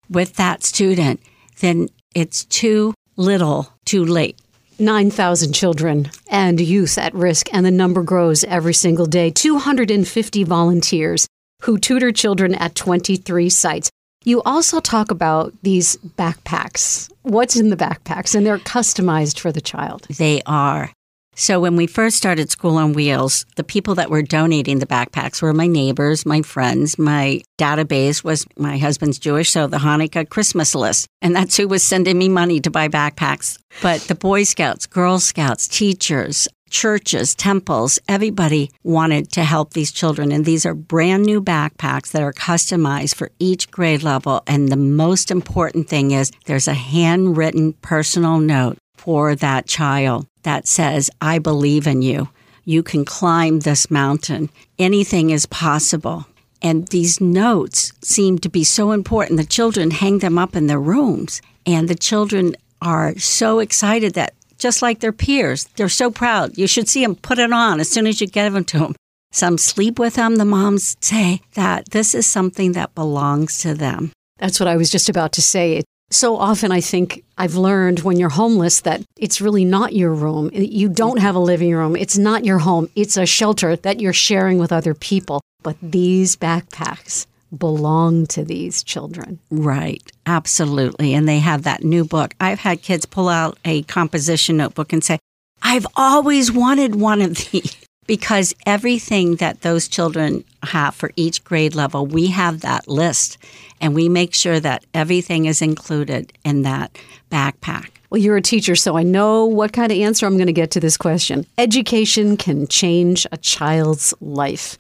with 0.09 0.37
that 0.37 0.63
student, 0.63 1.21
then 1.61 1.89
it's 2.15 2.45
too 2.45 2.95
little, 3.17 3.73
too 3.85 4.05
late. 4.05 4.39
9,000 4.79 5.53
children 5.53 6.11
and 6.31 6.61
youth 6.61 6.97
at 6.97 7.15
risk, 7.15 7.53
and 7.53 7.67
the 7.67 7.71
number 7.71 8.03
grows 8.03 8.45
every 8.45 8.73
single 8.73 9.07
day. 9.07 9.31
250 9.31 10.45
volunteers 10.45 11.27
who 11.63 11.79
tutor 11.79 12.13
children 12.13 12.55
at 12.55 12.75
23 12.75 13.51
sites. 13.51 13.91
You 14.25 14.43
also 14.43 14.81
talk 14.81 15.11
about 15.11 15.53
these 15.63 15.97
backpacks. 15.97 17.11
What's 17.23 17.57
in 17.57 17.71
the 17.71 17.77
backpacks? 17.77 18.35
And 18.35 18.47
they're 18.47 18.59
customized 18.59 19.39
for 19.39 19.53
the 19.53 19.61
child. 19.61 20.07
They 20.09 20.43
are. 20.47 20.91
So 21.41 21.59
when 21.59 21.75
we 21.75 21.87
first 21.87 22.19
started 22.19 22.51
School 22.51 22.77
on 22.77 22.93
Wheels, 22.93 23.47
the 23.57 23.65
people 23.65 23.95
that 23.95 24.11
were 24.11 24.21
donating 24.21 24.79
the 24.79 24.87
backpacks 24.87 25.41
were 25.41 25.55
my 25.55 25.67
neighbors, 25.67 26.27
my 26.27 26.43
friends. 26.43 26.99
My 26.99 27.41
database 27.57 28.23
was 28.23 28.47
my 28.59 28.77
husband's 28.77 29.19
Jewish, 29.19 29.49
so 29.49 29.67
the 29.67 29.79
Hanukkah 29.79 30.29
Christmas 30.29 30.75
list. 30.75 31.07
And 31.23 31.35
that's 31.35 31.57
who 31.57 31.67
was 31.67 31.83
sending 31.83 32.19
me 32.19 32.29
money 32.29 32.61
to 32.61 32.71
buy 32.71 32.89
backpacks. 32.89 33.59
But 33.81 34.03
the 34.03 34.15
Boy 34.15 34.43
Scouts, 34.43 34.85
Girl 34.85 35.19
Scouts, 35.19 35.67
teachers, 35.67 36.47
churches, 36.69 37.35
temples, 37.35 37.99
everybody 38.07 38.71
wanted 38.85 39.33
to 39.33 39.43
help 39.43 39.73
these 39.73 39.93
children. 39.93 40.33
And 40.33 40.45
these 40.45 40.67
are 40.67 40.75
brand 40.75 41.25
new 41.25 41.41
backpacks 41.41 42.11
that 42.11 42.23
are 42.23 42.35
customized 42.35 43.15
for 43.15 43.31
each 43.39 43.71
grade 43.71 44.03
level. 44.03 44.43
And 44.47 44.69
the 44.69 44.77
most 44.77 45.31
important 45.31 45.89
thing 45.89 46.11
is 46.11 46.33
there's 46.45 46.69
a 46.69 46.75
handwritten 46.75 47.73
personal 47.73 48.41
note 48.41 48.77
for 49.01 49.35
that 49.35 49.67
child 49.67 50.27
that 50.43 50.69
says, 50.69 51.11
I 51.23 51.39
believe 51.39 51.87
in 51.87 52.03
you. 52.03 52.29
You 52.67 52.83
can 52.83 53.07
climb 53.07 53.61
this 53.61 53.91
mountain. 53.91 54.51
Anything 54.79 55.31
is 55.31 55.47
possible. 55.47 56.27
And 56.61 56.87
these 56.89 57.19
notes 57.19 57.95
seem 58.03 58.39
to 58.41 58.51
be 58.51 58.63
so 58.63 58.93
important. 58.93 59.39
The 59.39 59.47
children 59.47 59.91
hang 59.91 60.19
them 60.19 60.39
up 60.39 60.55
in 60.55 60.67
their 60.67 60.79
rooms, 60.79 61.41
and 61.65 61.89
the 61.89 61.95
children 61.95 62.55
are 62.83 63.19
so 63.19 63.61
excited 63.61 64.13
that 64.15 64.35
just 64.59 64.83
like 64.83 65.01
their 65.01 65.13
peers, 65.13 65.65
they're 65.77 65.89
so 65.89 66.11
proud. 66.11 66.59
You 66.59 66.67
should 66.67 66.87
see 66.87 67.03
them 67.03 67.17
put 67.17 67.39
it 67.39 67.53
on 67.53 67.81
as 67.81 67.89
soon 67.91 68.07
as 68.07 68.21
you 68.21 68.27
give 68.27 68.53
them 68.53 68.65
to 68.65 68.79
them. 68.81 68.95
Some 69.33 69.57
sleep 69.57 69.99
with 69.99 70.17
them. 70.17 70.37
The 70.37 70.45
moms 70.45 70.99
say 71.01 71.41
that 71.55 71.91
this 71.93 72.15
is 72.15 72.27
something 72.27 72.73
that 72.73 72.95
belongs 72.95 73.59
to 73.61 73.73
them. 73.73 74.13
That's 74.37 74.61
what 74.61 74.69
I 74.69 74.77
was 74.77 74.91
just 74.91 75.09
about 75.09 75.33
to 75.33 75.43
say. 75.43 75.83
So 76.13 76.37
often, 76.37 76.73
I 76.73 76.81
think 76.81 77.25
I've 77.39 77.55
learned 77.55 78.01
when 78.01 78.19
you're 78.19 78.31
homeless 78.31 78.81
that 78.81 79.03
it's 79.17 79.41
really 79.41 79.65
not 79.65 79.95
your 79.95 80.13
room. 80.13 80.51
You 80.53 80.89
don't 80.89 81.21
have 81.21 81.37
a 81.37 81.41
living 81.41 81.73
room. 81.73 81.95
It's 81.95 82.19
not 82.19 82.45
your 82.45 82.59
home. 82.59 82.89
It's 82.97 83.17
a 83.17 83.27
shelter 83.27 83.77
that 83.77 84.01
you're 84.01 84.13
sharing 84.13 84.59
with 84.59 84.73
other 84.73 84.93
people. 84.93 85.41
But 85.63 85.77
these 85.81 86.35
backpacks 86.35 87.27
belong 87.57 88.27
to 88.29 88.45
these 88.45 88.83
children. 88.83 89.39
Right, 89.51 90.03
absolutely. 90.27 91.15
And 91.15 91.29
they 91.29 91.39
have 91.39 91.63
that 91.63 91.85
new 91.85 92.05
book. 92.05 92.35
I've 92.41 92.61
had 92.61 92.83
kids 92.83 93.07
pull 93.07 93.29
out 93.29 93.59
a 93.65 93.83
composition 93.83 94.57
notebook 94.57 94.93
and 94.93 95.05
say, 95.05 95.19
I've 95.63 95.87
always 95.95 96.51
wanted 96.51 96.95
one 96.97 97.21
of 97.21 97.37
these 97.53 97.77
because 98.11 98.57
everything 98.67 99.37
that 99.37 99.61
those 99.61 99.87
children 99.87 100.43
have 100.65 100.97
for 100.97 101.13
each 101.15 101.45
grade 101.45 101.77
level, 101.77 102.05
we 102.05 102.27
have 102.27 102.61
that 102.61 102.89
list 102.89 103.39
and 103.81 103.95
we 103.95 104.09
make 104.09 104.35
sure 104.35 104.59
that 104.59 104.85
everything 104.93 105.45
is 105.45 105.63
included 105.63 106.33
in 106.45 106.63
that 106.63 106.99
backpack. 107.31 107.91
Well, 108.11 108.21
you're 108.21 108.37
a 108.37 108.43
teacher, 108.43 108.75
so 108.75 108.99
I 108.99 109.05
know 109.05 109.47
what 109.47 109.73
kind 109.73 109.93
of 109.93 109.99
answer 109.99 110.27
I'm 110.27 110.35
going 110.35 110.49
to 110.49 110.53
get 110.53 110.73
to 110.73 110.81
this 110.81 110.97
question. 110.97 111.47
Education 111.57 112.37
can 112.37 112.67
change 112.67 113.29
a 113.31 113.37
child's 113.37 114.13
life. 114.21 114.77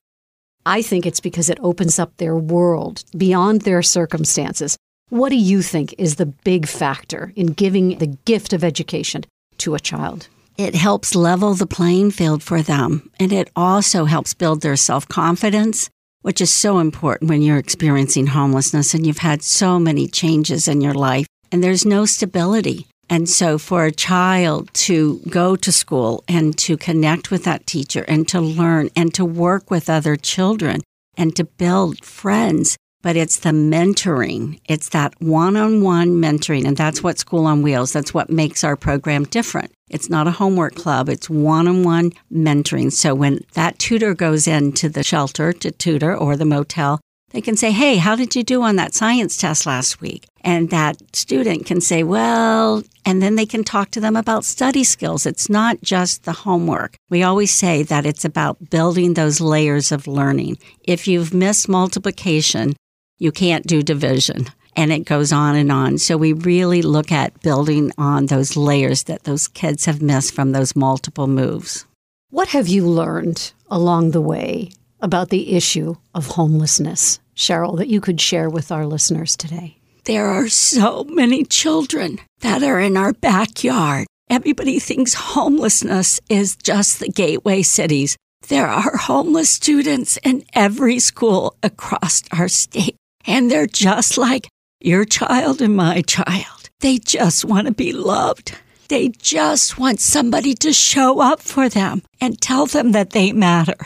I 0.66 0.82
think 0.82 1.06
it's 1.06 1.20
because 1.20 1.49
it 1.49 1.60
opens 1.62 2.00
up 2.00 2.16
their 2.16 2.34
world 2.34 3.04
beyond 3.16 3.60
their 3.60 3.80
circumstances. 3.80 4.76
What 5.10 5.28
do 5.28 5.37
you 5.37 5.62
think 5.62 5.94
is 5.99 6.16
the 6.16 6.26
big 6.26 6.66
factor 6.66 7.32
in 7.37 7.52
giving 7.52 7.99
the 7.99 8.08
gift 8.08 8.52
of 8.52 8.64
education 8.64 9.22
to 9.58 9.76
a 9.76 9.78
child? 9.78 10.26
It 10.60 10.74
helps 10.74 11.14
level 11.14 11.54
the 11.54 11.66
playing 11.66 12.10
field 12.10 12.42
for 12.42 12.60
them, 12.60 13.10
and 13.18 13.32
it 13.32 13.48
also 13.56 14.04
helps 14.04 14.34
build 14.34 14.60
their 14.60 14.76
self 14.76 15.08
confidence, 15.08 15.88
which 16.20 16.38
is 16.42 16.52
so 16.52 16.80
important 16.80 17.30
when 17.30 17.40
you're 17.40 17.56
experiencing 17.56 18.26
homelessness 18.26 18.92
and 18.92 19.06
you've 19.06 19.24
had 19.24 19.42
so 19.42 19.78
many 19.78 20.06
changes 20.06 20.68
in 20.68 20.82
your 20.82 20.92
life 20.92 21.26
and 21.50 21.64
there's 21.64 21.86
no 21.86 22.04
stability. 22.04 22.86
And 23.08 23.26
so, 23.26 23.56
for 23.56 23.86
a 23.86 23.90
child 23.90 24.68
to 24.84 25.20
go 25.30 25.56
to 25.56 25.72
school 25.72 26.24
and 26.28 26.58
to 26.58 26.76
connect 26.76 27.30
with 27.30 27.44
that 27.44 27.66
teacher 27.66 28.04
and 28.06 28.28
to 28.28 28.38
learn 28.38 28.90
and 28.94 29.14
to 29.14 29.24
work 29.24 29.70
with 29.70 29.88
other 29.88 30.14
children 30.14 30.82
and 31.16 31.34
to 31.36 31.44
build 31.44 32.04
friends 32.04 32.76
but 33.02 33.16
it's 33.16 33.40
the 33.40 33.50
mentoring. 33.50 34.61
It's 34.66 34.90
that 34.90 35.14
one 35.21 35.57
on 35.57 35.83
one 35.83 36.16
mentoring. 36.16 36.66
And 36.66 36.76
that's 36.76 37.02
what 37.02 37.19
School 37.19 37.47
on 37.47 37.62
Wheels, 37.62 37.92
that's 37.92 38.14
what 38.14 38.30
makes 38.30 38.64
our 38.64 38.76
program 38.76 39.25
different. 39.25 39.73
It's 39.88 40.11
not 40.11 40.26
a 40.26 40.33
homework 40.33 40.75
club, 40.75 41.09
it's 41.09 41.28
one 41.28 41.66
on 41.66 41.83
one 41.83 42.12
mentoring. 42.33 42.92
So 42.92 43.14
when 43.14 43.40
that 43.54 43.78
tutor 43.78 44.14
goes 44.14 44.47
into 44.47 44.88
the 44.88 45.02
shelter 45.02 45.52
to 45.54 45.71
tutor 45.71 46.16
or 46.16 46.37
the 46.37 46.45
motel, 46.45 47.00
they 47.30 47.40
can 47.40 47.57
say, 47.57 47.71
Hey, 47.71 47.97
how 47.97 48.16
did 48.16 48.35
you 48.35 48.42
do 48.42 48.62
on 48.62 48.76
that 48.76 48.95
science 48.95 49.37
test 49.37 49.66
last 49.66 50.00
week? 50.00 50.26
And 50.42 50.71
that 50.71 50.97
student 51.14 51.66
can 51.66 51.80
say, 51.80 52.02
Well, 52.02 52.83
and 53.04 53.23
then 53.23 53.37
they 53.37 53.47
can 53.47 53.64
talk 53.64 53.90
to 53.92 54.00
them 54.00 54.16
about 54.16 54.45
study 54.45 54.85
skills. 54.85 55.26
It's 55.26 55.49
not 55.49 55.80
just 55.83 56.25
the 56.25 56.33
homework. 56.33 56.97
We 57.09 57.23
always 57.23 57.52
say 57.52 57.83
that 57.85 58.07
it's 58.07 58.25
about 58.25 58.71
building 58.71 59.14
those 59.14 59.40
layers 59.40 59.92
of 59.92 60.07
learning. 60.07 60.59
If 60.85 61.07
you've 61.07 61.33
missed 61.33 61.69
multiplication, 61.69 62.75
you 63.20 63.30
can't 63.30 63.66
do 63.66 63.82
division. 63.82 64.46
And 64.74 64.92
it 64.92 65.04
goes 65.04 65.30
on 65.30 65.54
and 65.54 65.70
on. 65.70 65.98
So 65.98 66.16
we 66.16 66.32
really 66.32 66.82
look 66.82 67.12
at 67.12 67.40
building 67.42 67.92
on 67.98 68.26
those 68.26 68.56
layers 68.56 69.04
that 69.04 69.24
those 69.24 69.46
kids 69.46 69.84
have 69.84 70.00
missed 70.00 70.34
from 70.34 70.52
those 70.52 70.74
multiple 70.74 71.26
moves. 71.26 71.84
What 72.30 72.48
have 72.48 72.66
you 72.66 72.86
learned 72.86 73.52
along 73.70 74.10
the 74.12 74.20
way 74.20 74.70
about 75.00 75.28
the 75.28 75.54
issue 75.54 75.96
of 76.14 76.28
homelessness, 76.28 77.20
Cheryl, 77.36 77.76
that 77.78 77.88
you 77.88 78.00
could 78.00 78.20
share 78.20 78.48
with 78.48 78.72
our 78.72 78.86
listeners 78.86 79.36
today? 79.36 79.76
There 80.04 80.26
are 80.26 80.48
so 80.48 81.04
many 81.04 81.44
children 81.44 82.20
that 82.40 82.62
are 82.62 82.80
in 82.80 82.96
our 82.96 83.12
backyard. 83.12 84.06
Everybody 84.30 84.78
thinks 84.78 85.12
homelessness 85.14 86.20
is 86.28 86.56
just 86.56 87.00
the 87.00 87.08
gateway 87.08 87.62
cities. 87.62 88.16
There 88.48 88.68
are 88.68 88.96
homeless 88.96 89.50
students 89.50 90.16
in 90.22 90.44
every 90.54 91.00
school 91.00 91.56
across 91.62 92.22
our 92.32 92.48
state. 92.48 92.96
And 93.26 93.50
they're 93.50 93.66
just 93.66 94.16
like 94.18 94.48
your 94.80 95.04
child 95.04 95.60
and 95.60 95.76
my 95.76 96.02
child. 96.02 96.70
They 96.80 96.98
just 96.98 97.44
want 97.44 97.66
to 97.66 97.74
be 97.74 97.92
loved. 97.92 98.56
They 98.88 99.08
just 99.08 99.78
want 99.78 100.00
somebody 100.00 100.54
to 100.54 100.72
show 100.72 101.20
up 101.20 101.40
for 101.40 101.68
them 101.68 102.02
and 102.20 102.40
tell 102.40 102.66
them 102.66 102.92
that 102.92 103.10
they 103.10 103.32
matter. 103.32 103.76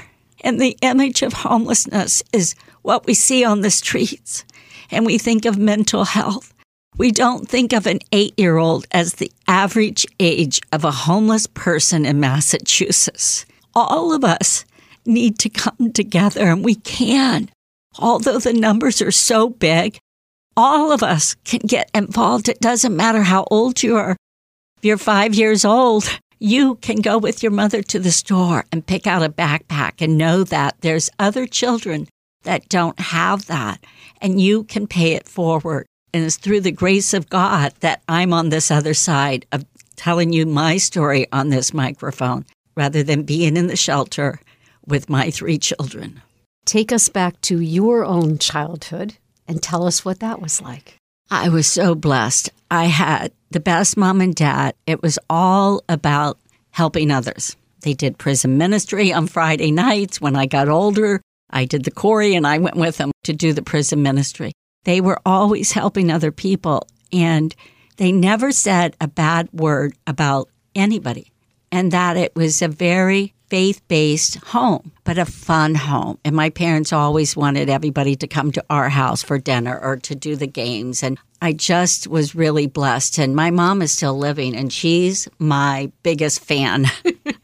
And 0.42 0.60
the 0.60 0.76
image 0.82 1.22
of 1.22 1.32
homelessness 1.32 2.22
is 2.32 2.54
what 2.82 3.06
we 3.06 3.14
see 3.14 3.44
on 3.44 3.62
the 3.62 3.70
streets. 3.70 4.44
And 4.90 5.04
we 5.04 5.18
think 5.18 5.44
of 5.44 5.58
mental 5.58 6.04
health. 6.04 6.54
We 6.96 7.10
don't 7.10 7.48
think 7.48 7.72
of 7.72 7.86
an 7.86 7.98
eight 8.12 8.38
year 8.38 8.56
old 8.56 8.86
as 8.92 9.14
the 9.14 9.32
average 9.48 10.06
age 10.20 10.60
of 10.72 10.84
a 10.84 10.90
homeless 10.90 11.46
person 11.48 12.06
in 12.06 12.20
Massachusetts. 12.20 13.46
All 13.74 14.14
of 14.14 14.22
us 14.22 14.64
need 15.04 15.38
to 15.40 15.48
come 15.48 15.92
together, 15.92 16.46
and 16.46 16.64
we 16.64 16.76
can 16.76 17.50
although 17.98 18.38
the 18.38 18.52
numbers 18.52 19.00
are 19.02 19.10
so 19.10 19.48
big, 19.48 19.98
all 20.56 20.92
of 20.92 21.02
us 21.02 21.34
can 21.44 21.60
get 21.60 21.90
involved. 21.94 22.48
It 22.48 22.60
doesn't 22.60 22.96
matter 22.96 23.22
how 23.22 23.46
old 23.50 23.82
you 23.82 23.96
are. 23.96 24.16
If 24.78 24.84
you're 24.84 24.98
five 24.98 25.34
years 25.34 25.64
old, 25.64 26.08
you 26.38 26.76
can 26.76 27.00
go 27.00 27.18
with 27.18 27.42
your 27.42 27.52
mother 27.52 27.82
to 27.82 27.98
the 27.98 28.12
store 28.12 28.64
and 28.70 28.86
pick 28.86 29.06
out 29.06 29.22
a 29.22 29.28
backpack 29.28 30.00
and 30.00 30.18
know 30.18 30.44
that 30.44 30.76
there's 30.80 31.10
other 31.18 31.46
children 31.46 32.06
that 32.42 32.68
don't 32.68 32.98
have 33.00 33.46
that 33.46 33.84
and 34.20 34.40
you 34.40 34.64
can 34.64 34.86
pay 34.86 35.12
it 35.12 35.28
forward. 35.28 35.86
And 36.12 36.24
it's 36.24 36.36
through 36.36 36.60
the 36.60 36.70
grace 36.70 37.14
of 37.14 37.28
God 37.28 37.72
that 37.80 38.02
I'm 38.08 38.32
on 38.32 38.50
this 38.50 38.70
other 38.70 38.94
side 38.94 39.46
of 39.52 39.64
telling 39.96 40.32
you 40.32 40.46
my 40.46 40.76
story 40.76 41.26
on 41.32 41.48
this 41.48 41.74
microphone 41.74 42.44
rather 42.76 43.02
than 43.02 43.22
being 43.22 43.56
in 43.56 43.66
the 43.66 43.76
shelter 43.76 44.40
with 44.86 45.08
my 45.08 45.30
three 45.30 45.58
children. 45.58 46.20
Take 46.64 46.92
us 46.92 47.08
back 47.08 47.40
to 47.42 47.60
your 47.60 48.04
own 48.04 48.38
childhood 48.38 49.16
and 49.46 49.62
tell 49.62 49.86
us 49.86 50.04
what 50.04 50.20
that 50.20 50.40
was 50.40 50.62
like. 50.62 50.96
I 51.30 51.48
was 51.48 51.66
so 51.66 51.94
blessed. 51.94 52.50
I 52.70 52.84
had 52.86 53.32
the 53.50 53.60
best 53.60 53.96
mom 53.96 54.20
and 54.20 54.34
dad. 54.34 54.74
It 54.86 55.02
was 55.02 55.18
all 55.28 55.82
about 55.88 56.38
helping 56.70 57.10
others. 57.10 57.56
They 57.80 57.92
did 57.94 58.18
prison 58.18 58.56
ministry 58.56 59.12
on 59.12 59.26
Friday 59.26 59.70
nights. 59.70 60.20
When 60.20 60.36
I 60.36 60.46
got 60.46 60.68
older, 60.68 61.20
I 61.50 61.66
did 61.66 61.84
the 61.84 61.90
Corey 61.90 62.34
and 62.34 62.46
I 62.46 62.58
went 62.58 62.76
with 62.76 62.96
them 62.96 63.12
to 63.24 63.32
do 63.32 63.52
the 63.52 63.62
prison 63.62 64.02
ministry. 64.02 64.52
They 64.84 65.00
were 65.00 65.20
always 65.26 65.72
helping 65.72 66.10
other 66.10 66.32
people 66.32 66.86
and 67.12 67.54
they 67.96 68.10
never 68.10 68.52
said 68.52 68.96
a 69.00 69.06
bad 69.06 69.48
word 69.52 69.94
about 70.06 70.48
anybody 70.74 71.30
and 71.70 71.92
that 71.92 72.16
it 72.16 72.34
was 72.34 72.62
a 72.62 72.68
very 72.68 73.33
faith 73.48 73.80
based 73.88 74.36
home, 74.46 74.92
but 75.04 75.18
a 75.18 75.24
fun 75.24 75.74
home. 75.74 76.18
And 76.24 76.34
my 76.34 76.50
parents 76.50 76.92
always 76.92 77.36
wanted 77.36 77.68
everybody 77.68 78.16
to 78.16 78.26
come 78.26 78.52
to 78.52 78.64
our 78.70 78.88
house 78.88 79.22
for 79.22 79.38
dinner 79.38 79.78
or 79.78 79.96
to 79.98 80.14
do 80.14 80.36
the 80.36 80.46
games. 80.46 81.02
And 81.02 81.18
I 81.40 81.52
just 81.52 82.06
was 82.06 82.34
really 82.34 82.66
blessed. 82.66 83.18
And 83.18 83.36
my 83.36 83.50
mom 83.50 83.82
is 83.82 83.92
still 83.92 84.16
living, 84.16 84.56
and 84.56 84.72
she's 84.72 85.28
my 85.38 85.92
biggest 86.02 86.40
fan. 86.40 86.86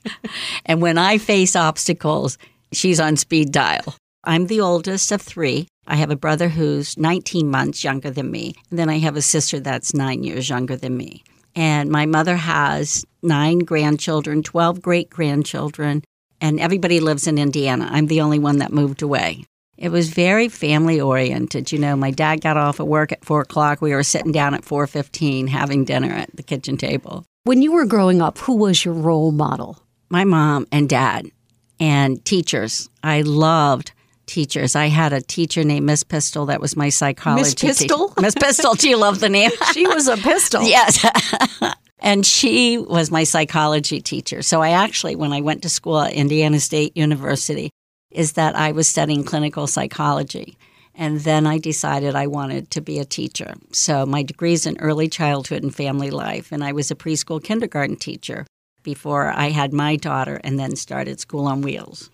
and 0.67 0.81
when 0.81 0.99
I 0.99 1.19
face 1.19 1.55
obstacles, 1.55 2.39
she's 2.73 3.01
on 3.01 3.17
speed 3.17 3.53
dial. 3.53 3.95
I'm 4.25 4.47
the 4.47 4.61
oldest 4.61 5.13
of 5.13 5.23
three. 5.23 5.67
I 5.87 5.97
have 5.97 6.11
a 6.11 6.17
brother 6.17 6.49
who's 6.49 6.97
19 6.99 7.51
months 7.51 7.83
younger 7.83 8.11
than 8.11 8.31
me. 8.31 8.55
And 8.71 8.79
then 8.79 8.89
I 8.89 8.99
have 8.99 9.17
a 9.17 9.23
sister 9.23 9.61
that's 9.61 9.95
nine 9.95 10.23
years 10.25 10.49
younger 10.49 10.77
than 10.77 10.97
me. 10.97 11.25
And 11.55 11.91
my 11.91 12.07
mother 12.07 12.37
has 12.37 13.05
nine 13.23 13.61
grandchildren, 13.61 14.43
12 14.43 14.81
great 14.81 15.11
grandchildren, 15.11 16.03
and 16.41 16.61
everybody 16.61 17.01
lives 17.01 17.27
in 17.27 17.39
Indiana. 17.39 17.89
I'm 17.91 18.07
the 18.07 18.21
only 18.21 18.39
one 18.39 18.59
that 18.59 18.73
moved 18.73 19.03
away. 19.03 19.45
It 19.77 19.91
was 19.91 20.11
very 20.11 20.49
family 20.49 21.01
oriented. 21.01 21.73
You 21.73 21.79
know, 21.79 21.97
my 21.97 22.11
dad 22.11 22.43
got 22.43 22.57
off 22.57 22.81
at 22.81 22.87
work 22.87 23.13
at 23.13 23.25
four 23.25 23.41
o'clock. 23.41 23.81
We 23.81 23.95
were 23.95 24.03
sitting 24.03 24.33
down 24.33 24.55
at 24.55 24.65
four 24.65 24.87
fifteen 24.87 25.47
having 25.47 25.85
dinner 25.85 26.13
at 26.13 26.35
the 26.37 26.43
kitchen 26.43 26.77
table. 26.77 27.25
When 27.45 27.63
you 27.63 27.73
were 27.73 27.87
growing 27.87 28.21
up, 28.21 28.39
who 28.39 28.57
was 28.57 28.85
your 28.85 28.93
role 28.93 29.33
model? 29.33 29.79
My 30.11 30.25
mom 30.25 30.67
and 30.71 30.89
dad 30.89 31.31
and 31.79 32.23
teachers. 32.27 32.91
I 33.03 33.23
loved 33.23 33.93
teachers. 34.31 34.77
I 34.77 34.87
had 34.87 35.13
a 35.13 35.21
teacher 35.21 35.65
named 35.65 35.87
Miss 35.87 36.05
Pistol 36.05 36.47
that 36.47 36.61
was 36.61 36.77
my 36.77 36.89
psychology 36.89 37.43
Miss 37.43 37.55
Pistol? 37.55 38.09
teacher. 38.09 38.21
Miss 38.21 38.35
Pistol, 38.35 38.75
do 38.75 38.89
you 38.89 38.97
love 38.97 39.21
the 39.21 39.29
name? 39.29 39.51
she 39.75 39.87
was 39.87 40.07
a 40.07 40.17
pistol. 40.17 40.63
yes. 40.63 41.05
and 41.99 42.25
she 42.25 42.79
was 42.79 43.11
my 43.11 43.25
psychology 43.25 44.01
teacher. 44.01 44.43
So 44.43 44.63
I 44.63 44.71
actually, 44.71 45.17
when 45.17 45.33
I 45.33 45.41
went 45.41 45.63
to 45.63 45.69
school 45.69 46.01
at 46.01 46.13
Indiana 46.13 46.61
State 46.61 46.97
University, 46.97 47.71
is 48.11 48.33
that 48.33 48.57
I 48.57 48.73
was 48.73 48.89
studying 48.89 49.25
clinical 49.25 49.67
psychology. 49.67 50.57
And 50.95 51.21
then 51.21 51.47
I 51.47 51.59
decided 51.59 52.15
I 52.15 52.27
wanted 52.27 52.71
to 52.73 52.81
be 52.81 52.99
a 52.99 53.05
teacher. 53.05 53.55
So 53.73 54.07
my 54.07 54.23
degree 54.23 54.53
is 54.53 54.67
in 54.67 54.79
early 54.81 55.09
childhood 55.09 55.63
and 55.63 55.75
family 55.75 56.11
life, 56.11 56.53
and 56.53 56.63
I 56.63 56.73
was 56.73 56.91
a 56.91 56.97
preschool 56.97 57.43
kindergarten 57.43 57.97
teacher 57.97 58.47
before 58.83 59.33
I 59.33 59.51
had 59.51 59.73
my 59.73 59.97
daughter 59.97 60.41
and 60.43 60.59
then 60.59 60.77
started 60.77 61.21
School 61.21 61.47
on 61.47 61.63
Wheels. 61.63 62.11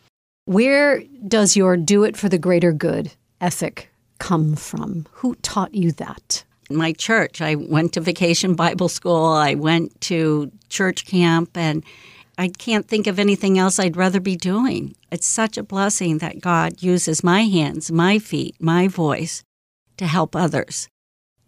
Where 0.47 1.03
does 1.26 1.57
your 1.57 1.76
do 1.76 2.05
it 2.05 2.17
for 2.17 2.29
the 2.29 2.38
greater 2.38 2.73
good 2.73 3.12
ethic 3.41 3.91
come 4.21 4.55
from? 4.55 5.07
Who 5.15 5.35
taught 5.37 5.75
you 5.75 5.91
that? 5.93 6.45
My 6.71 6.93
church. 6.93 7.41
I 7.41 7.57
went 7.57 7.93
to 7.95 8.00
vacation 8.00 8.55
Bible 8.55 8.88
school, 8.88 9.26
I 9.26 9.55
went 9.55 10.00
to 10.03 10.53
church 10.69 11.05
camp, 11.05 11.57
and 11.57 11.85
I 12.38 12.47
can't 12.47 12.87
think 12.87 13.09
of 13.09 13.19
anything 13.19 13.59
else 13.59 13.81
I'd 13.81 13.97
rather 13.97 14.21
be 14.21 14.37
doing. 14.37 14.95
It's 15.11 15.26
such 15.26 15.59
a 15.59 15.65
blessing 15.65 16.19
that 16.19 16.41
God 16.41 16.81
uses 16.81 17.25
my 17.25 17.43
hands, 17.43 17.91
my 17.91 18.21
feet, 18.21 18.55
my 18.61 18.87
voice 18.87 19.43
to 19.97 20.07
help 20.07 20.37
others. 20.37 20.88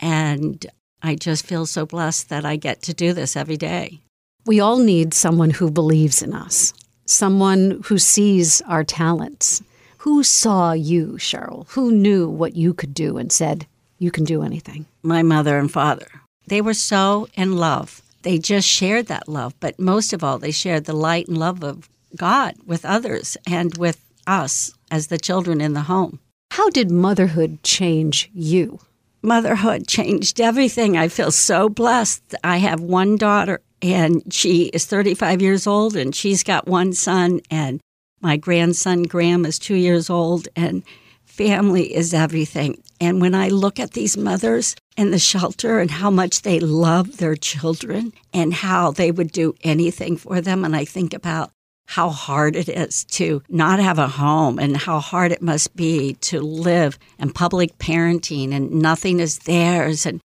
And 0.00 0.66
I 1.02 1.14
just 1.14 1.46
feel 1.46 1.66
so 1.66 1.86
blessed 1.86 2.30
that 2.30 2.44
I 2.44 2.56
get 2.56 2.82
to 2.82 2.94
do 2.94 3.12
this 3.12 3.36
every 3.36 3.56
day. 3.56 4.00
We 4.44 4.58
all 4.58 4.78
need 4.78 5.14
someone 5.14 5.50
who 5.50 5.70
believes 5.70 6.20
in 6.20 6.34
us, 6.34 6.72
someone 7.08 7.82
who 7.86 7.98
sees 7.98 8.60
our 8.62 8.84
talents. 8.84 9.62
Who 9.98 10.22
saw 10.22 10.72
you, 10.72 11.16
Cheryl? 11.18 11.66
Who 11.70 11.90
knew 11.90 12.28
what 12.28 12.56
you 12.56 12.72
could 12.74 12.94
do 12.94 13.18
and 13.18 13.32
said, 13.32 13.66
you 13.98 14.10
can 14.10 14.24
do 14.24 14.42
anything? 14.42 14.86
My 15.02 15.22
mother 15.22 15.58
and 15.58 15.70
father. 15.70 16.06
They 16.46 16.60
were 16.60 16.74
so 16.74 17.28
in 17.34 17.56
love 17.56 18.02
they 18.22 18.38
just 18.38 18.68
shared 18.68 19.06
that 19.06 19.28
love. 19.28 19.54
But 19.60 19.78
most 19.78 20.12
of 20.12 20.22
all, 20.24 20.38
they 20.38 20.50
shared 20.50 20.84
the 20.84 20.92
light 20.92 21.28
and 21.28 21.38
love 21.38 21.62
of 21.62 21.88
God 22.16 22.54
with 22.66 22.84
others 22.84 23.36
and 23.46 23.76
with 23.78 24.00
us 24.26 24.74
as 24.90 25.06
the 25.06 25.18
children 25.18 25.60
in 25.60 25.72
the 25.72 25.82
home. 25.82 26.18
How 26.52 26.70
did 26.70 26.90
motherhood 26.90 27.62
change 27.62 28.30
you? 28.34 28.80
Motherhood 29.22 29.86
changed 29.88 30.40
everything. 30.40 30.96
I 30.96 31.08
feel 31.08 31.30
so 31.30 31.68
blessed. 31.68 32.34
I 32.44 32.58
have 32.58 32.80
one 32.80 33.16
daughter, 33.16 33.60
and 33.82 34.22
she 34.32 34.64
is 34.66 34.86
35 34.86 35.42
years 35.42 35.66
old, 35.66 35.96
and 35.96 36.14
she's 36.14 36.42
got 36.42 36.66
one 36.66 36.92
son, 36.92 37.40
and 37.50 37.80
my 38.20 38.36
grandson, 38.36 39.04
Graham, 39.04 39.46
is 39.46 39.58
two 39.58 39.76
years 39.76 40.10
old, 40.10 40.48
and 40.56 40.82
family 41.24 41.94
is 41.94 42.12
everything. 42.12 42.82
And 43.00 43.20
when 43.20 43.34
I 43.34 43.48
look 43.48 43.78
at 43.78 43.92
these 43.92 44.16
mothers 44.16 44.74
in 44.96 45.12
the 45.12 45.20
shelter 45.20 45.78
and 45.78 45.90
how 45.90 46.10
much 46.10 46.42
they 46.42 46.58
love 46.58 47.18
their 47.18 47.36
children 47.36 48.12
and 48.34 48.52
how 48.52 48.90
they 48.90 49.12
would 49.12 49.30
do 49.30 49.54
anything 49.62 50.16
for 50.16 50.40
them, 50.40 50.64
and 50.64 50.74
I 50.74 50.84
think 50.84 51.14
about 51.14 51.50
how 51.86 52.10
hard 52.10 52.56
it 52.56 52.68
is 52.68 53.04
to 53.04 53.42
not 53.48 53.78
have 53.78 53.98
a 53.98 54.08
home 54.08 54.58
and 54.58 54.76
how 54.76 54.98
hard 54.98 55.32
it 55.32 55.40
must 55.40 55.74
be 55.74 56.14
to 56.14 56.40
live 56.40 56.98
in 57.18 57.32
public 57.32 57.78
parenting 57.78 58.52
and 58.52 58.70
nothing 58.72 59.20
is 59.20 59.38
theirs. 59.40 60.04
And 60.04 60.20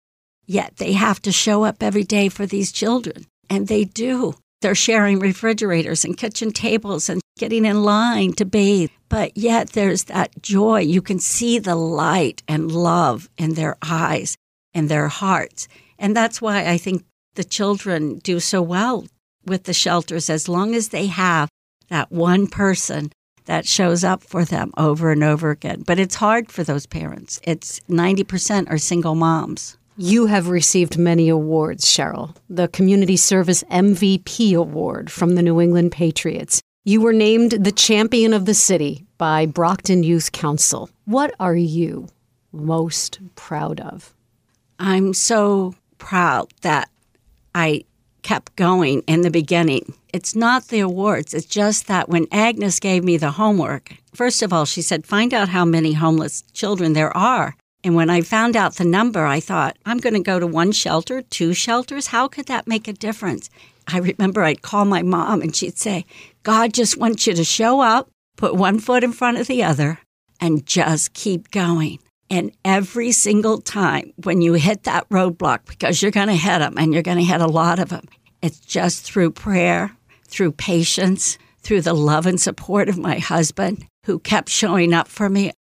yet 0.46 0.76
they 0.76 0.92
have 0.92 1.20
to 1.22 1.32
show 1.32 1.64
up 1.64 1.82
every 1.82 2.04
day 2.04 2.28
for 2.28 2.46
these 2.46 2.72
children. 2.72 3.26
And 3.50 3.68
they 3.68 3.84
do. 3.84 4.34
They're 4.62 4.74
sharing 4.74 5.18
refrigerators 5.18 6.04
and 6.04 6.16
kitchen 6.16 6.52
tables 6.52 7.08
and 7.08 7.20
getting 7.38 7.64
in 7.64 7.82
line 7.82 8.32
to 8.34 8.44
bathe. 8.44 8.90
But 9.08 9.36
yet 9.36 9.70
there's 9.70 10.04
that 10.04 10.40
joy. 10.42 10.80
You 10.80 11.02
can 11.02 11.18
see 11.18 11.58
the 11.58 11.74
light 11.74 12.42
and 12.46 12.70
love 12.70 13.28
in 13.36 13.54
their 13.54 13.76
eyes 13.82 14.36
and 14.72 14.88
their 14.88 15.08
hearts. 15.08 15.66
And 15.98 16.16
that's 16.16 16.40
why 16.40 16.66
I 16.66 16.78
think 16.78 17.04
the 17.34 17.44
children 17.44 18.18
do 18.18 18.40
so 18.40 18.62
well 18.62 19.06
with 19.44 19.64
the 19.64 19.72
shelters 19.72 20.30
as 20.30 20.48
long 20.48 20.74
as 20.74 20.88
they 20.88 21.06
have 21.06 21.48
that 21.88 22.12
one 22.12 22.46
person 22.46 23.10
that 23.46 23.66
shows 23.66 24.04
up 24.04 24.22
for 24.22 24.44
them 24.44 24.72
over 24.76 25.10
and 25.10 25.24
over 25.24 25.50
again. 25.50 25.82
But 25.84 25.98
it's 25.98 26.14
hard 26.16 26.52
for 26.52 26.62
those 26.62 26.86
parents. 26.86 27.40
It's 27.42 27.80
90% 27.88 28.70
are 28.70 28.78
single 28.78 29.14
moms. 29.14 29.76
You 30.02 30.24
have 30.28 30.48
received 30.48 30.96
many 30.96 31.28
awards, 31.28 31.84
Cheryl. 31.84 32.34
The 32.48 32.68
Community 32.68 33.18
Service 33.18 33.62
MVP 33.64 34.56
Award 34.56 35.12
from 35.12 35.34
the 35.34 35.42
New 35.42 35.60
England 35.60 35.92
Patriots. 35.92 36.62
You 36.86 37.02
were 37.02 37.12
named 37.12 37.50
the 37.50 37.70
champion 37.70 38.32
of 38.32 38.46
the 38.46 38.54
city 38.54 39.04
by 39.18 39.44
Brockton 39.44 40.02
Youth 40.02 40.32
Council. 40.32 40.88
What 41.04 41.34
are 41.38 41.54
you 41.54 42.08
most 42.50 43.20
proud 43.36 43.78
of? 43.78 44.14
I'm 44.78 45.12
so 45.12 45.74
proud 45.98 46.50
that 46.62 46.88
I 47.54 47.84
kept 48.22 48.56
going 48.56 49.02
in 49.06 49.20
the 49.20 49.30
beginning. 49.30 49.92
It's 50.14 50.34
not 50.34 50.68
the 50.68 50.80
awards, 50.80 51.34
it's 51.34 51.44
just 51.44 51.88
that 51.88 52.08
when 52.08 52.26
Agnes 52.32 52.80
gave 52.80 53.04
me 53.04 53.18
the 53.18 53.32
homework, 53.32 53.96
first 54.14 54.40
of 54.40 54.50
all, 54.50 54.64
she 54.64 54.80
said, 54.80 55.06
find 55.06 55.34
out 55.34 55.50
how 55.50 55.66
many 55.66 55.92
homeless 55.92 56.40
children 56.54 56.94
there 56.94 57.14
are. 57.14 57.54
And 57.82 57.94
when 57.94 58.10
I 58.10 58.20
found 58.20 58.56
out 58.56 58.74
the 58.74 58.84
number, 58.84 59.24
I 59.24 59.40
thought, 59.40 59.76
I'm 59.86 59.98
going 59.98 60.14
to 60.14 60.20
go 60.20 60.38
to 60.38 60.46
one 60.46 60.72
shelter, 60.72 61.22
two 61.22 61.54
shelters. 61.54 62.08
How 62.08 62.28
could 62.28 62.46
that 62.46 62.66
make 62.66 62.86
a 62.88 62.92
difference? 62.92 63.48
I 63.88 63.98
remember 63.98 64.42
I'd 64.42 64.62
call 64.62 64.84
my 64.84 65.02
mom 65.02 65.40
and 65.40 65.54
she'd 65.54 65.78
say, 65.78 66.04
God 66.42 66.74
just 66.74 66.98
wants 66.98 67.26
you 67.26 67.34
to 67.34 67.44
show 67.44 67.80
up, 67.80 68.10
put 68.36 68.54
one 68.54 68.78
foot 68.78 69.02
in 69.02 69.12
front 69.12 69.38
of 69.38 69.46
the 69.46 69.62
other, 69.62 69.98
and 70.40 70.66
just 70.66 71.14
keep 71.14 71.50
going. 71.50 71.98
And 72.28 72.52
every 72.64 73.12
single 73.12 73.60
time 73.60 74.12
when 74.22 74.40
you 74.40 74.52
hit 74.54 74.84
that 74.84 75.08
roadblock, 75.08 75.66
because 75.66 76.00
you're 76.00 76.12
going 76.12 76.28
to 76.28 76.34
hit 76.34 76.60
them 76.60 76.74
and 76.76 76.92
you're 76.92 77.02
going 77.02 77.18
to 77.18 77.24
hit 77.24 77.40
a 77.40 77.46
lot 77.46 77.78
of 77.78 77.88
them, 77.88 78.04
it's 78.42 78.60
just 78.60 79.02
through 79.02 79.32
prayer, 79.32 79.96
through 80.28 80.52
patience, 80.52 81.38
through 81.62 81.80
the 81.80 81.94
love 81.94 82.26
and 82.26 82.40
support 82.40 82.88
of 82.88 82.98
my 82.98 83.18
husband 83.18 83.84
who 84.06 84.18
kept 84.18 84.48
showing 84.48 84.94
up 84.94 85.08
for 85.08 85.28
me. 85.28 85.52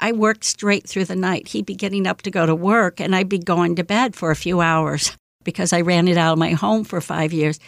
I 0.00 0.12
worked 0.12 0.44
straight 0.44 0.88
through 0.88 1.06
the 1.06 1.16
night. 1.16 1.48
He'd 1.48 1.66
be 1.66 1.74
getting 1.74 2.06
up 2.06 2.22
to 2.22 2.30
go 2.30 2.46
to 2.46 2.54
work, 2.54 3.00
and 3.00 3.14
I'd 3.14 3.28
be 3.28 3.38
going 3.38 3.76
to 3.76 3.84
bed 3.84 4.14
for 4.14 4.30
a 4.30 4.36
few 4.36 4.60
hours 4.60 5.16
because 5.44 5.72
I 5.72 5.80
ran 5.80 6.08
it 6.08 6.16
out 6.16 6.34
of 6.34 6.38
my 6.38 6.50
home 6.50 6.84
for 6.84 7.00
five 7.00 7.32
years. 7.32 7.58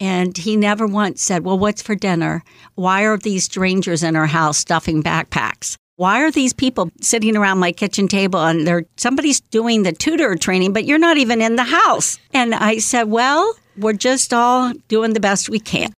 And 0.00 0.36
he 0.36 0.56
never 0.56 0.86
once 0.86 1.22
said, 1.22 1.44
Well, 1.44 1.58
what's 1.58 1.82
for 1.82 1.94
dinner? 1.94 2.44
Why 2.74 3.02
are 3.02 3.16
these 3.16 3.44
strangers 3.44 4.02
in 4.02 4.16
our 4.16 4.26
house 4.26 4.58
stuffing 4.58 5.02
backpacks? 5.02 5.76
Why 5.96 6.20
are 6.20 6.30
these 6.30 6.52
people 6.52 6.90
sitting 7.00 7.36
around 7.36 7.58
my 7.58 7.72
kitchen 7.72 8.06
table 8.06 8.40
and 8.40 8.66
they're 8.66 8.84
somebody's 8.98 9.40
doing 9.40 9.82
the 9.82 9.92
tutor 9.92 10.36
training, 10.36 10.74
but 10.74 10.84
you're 10.84 10.98
not 10.98 11.16
even 11.16 11.40
in 11.40 11.56
the 11.56 11.64
house? 11.64 12.18
And 12.34 12.54
I 12.54 12.78
said, 12.78 13.04
Well, 13.04 13.54
we're 13.78 13.94
just 13.94 14.34
all 14.34 14.72
doing 14.88 15.14
the 15.14 15.20
best 15.20 15.48
we 15.48 15.58
can. 15.60 15.92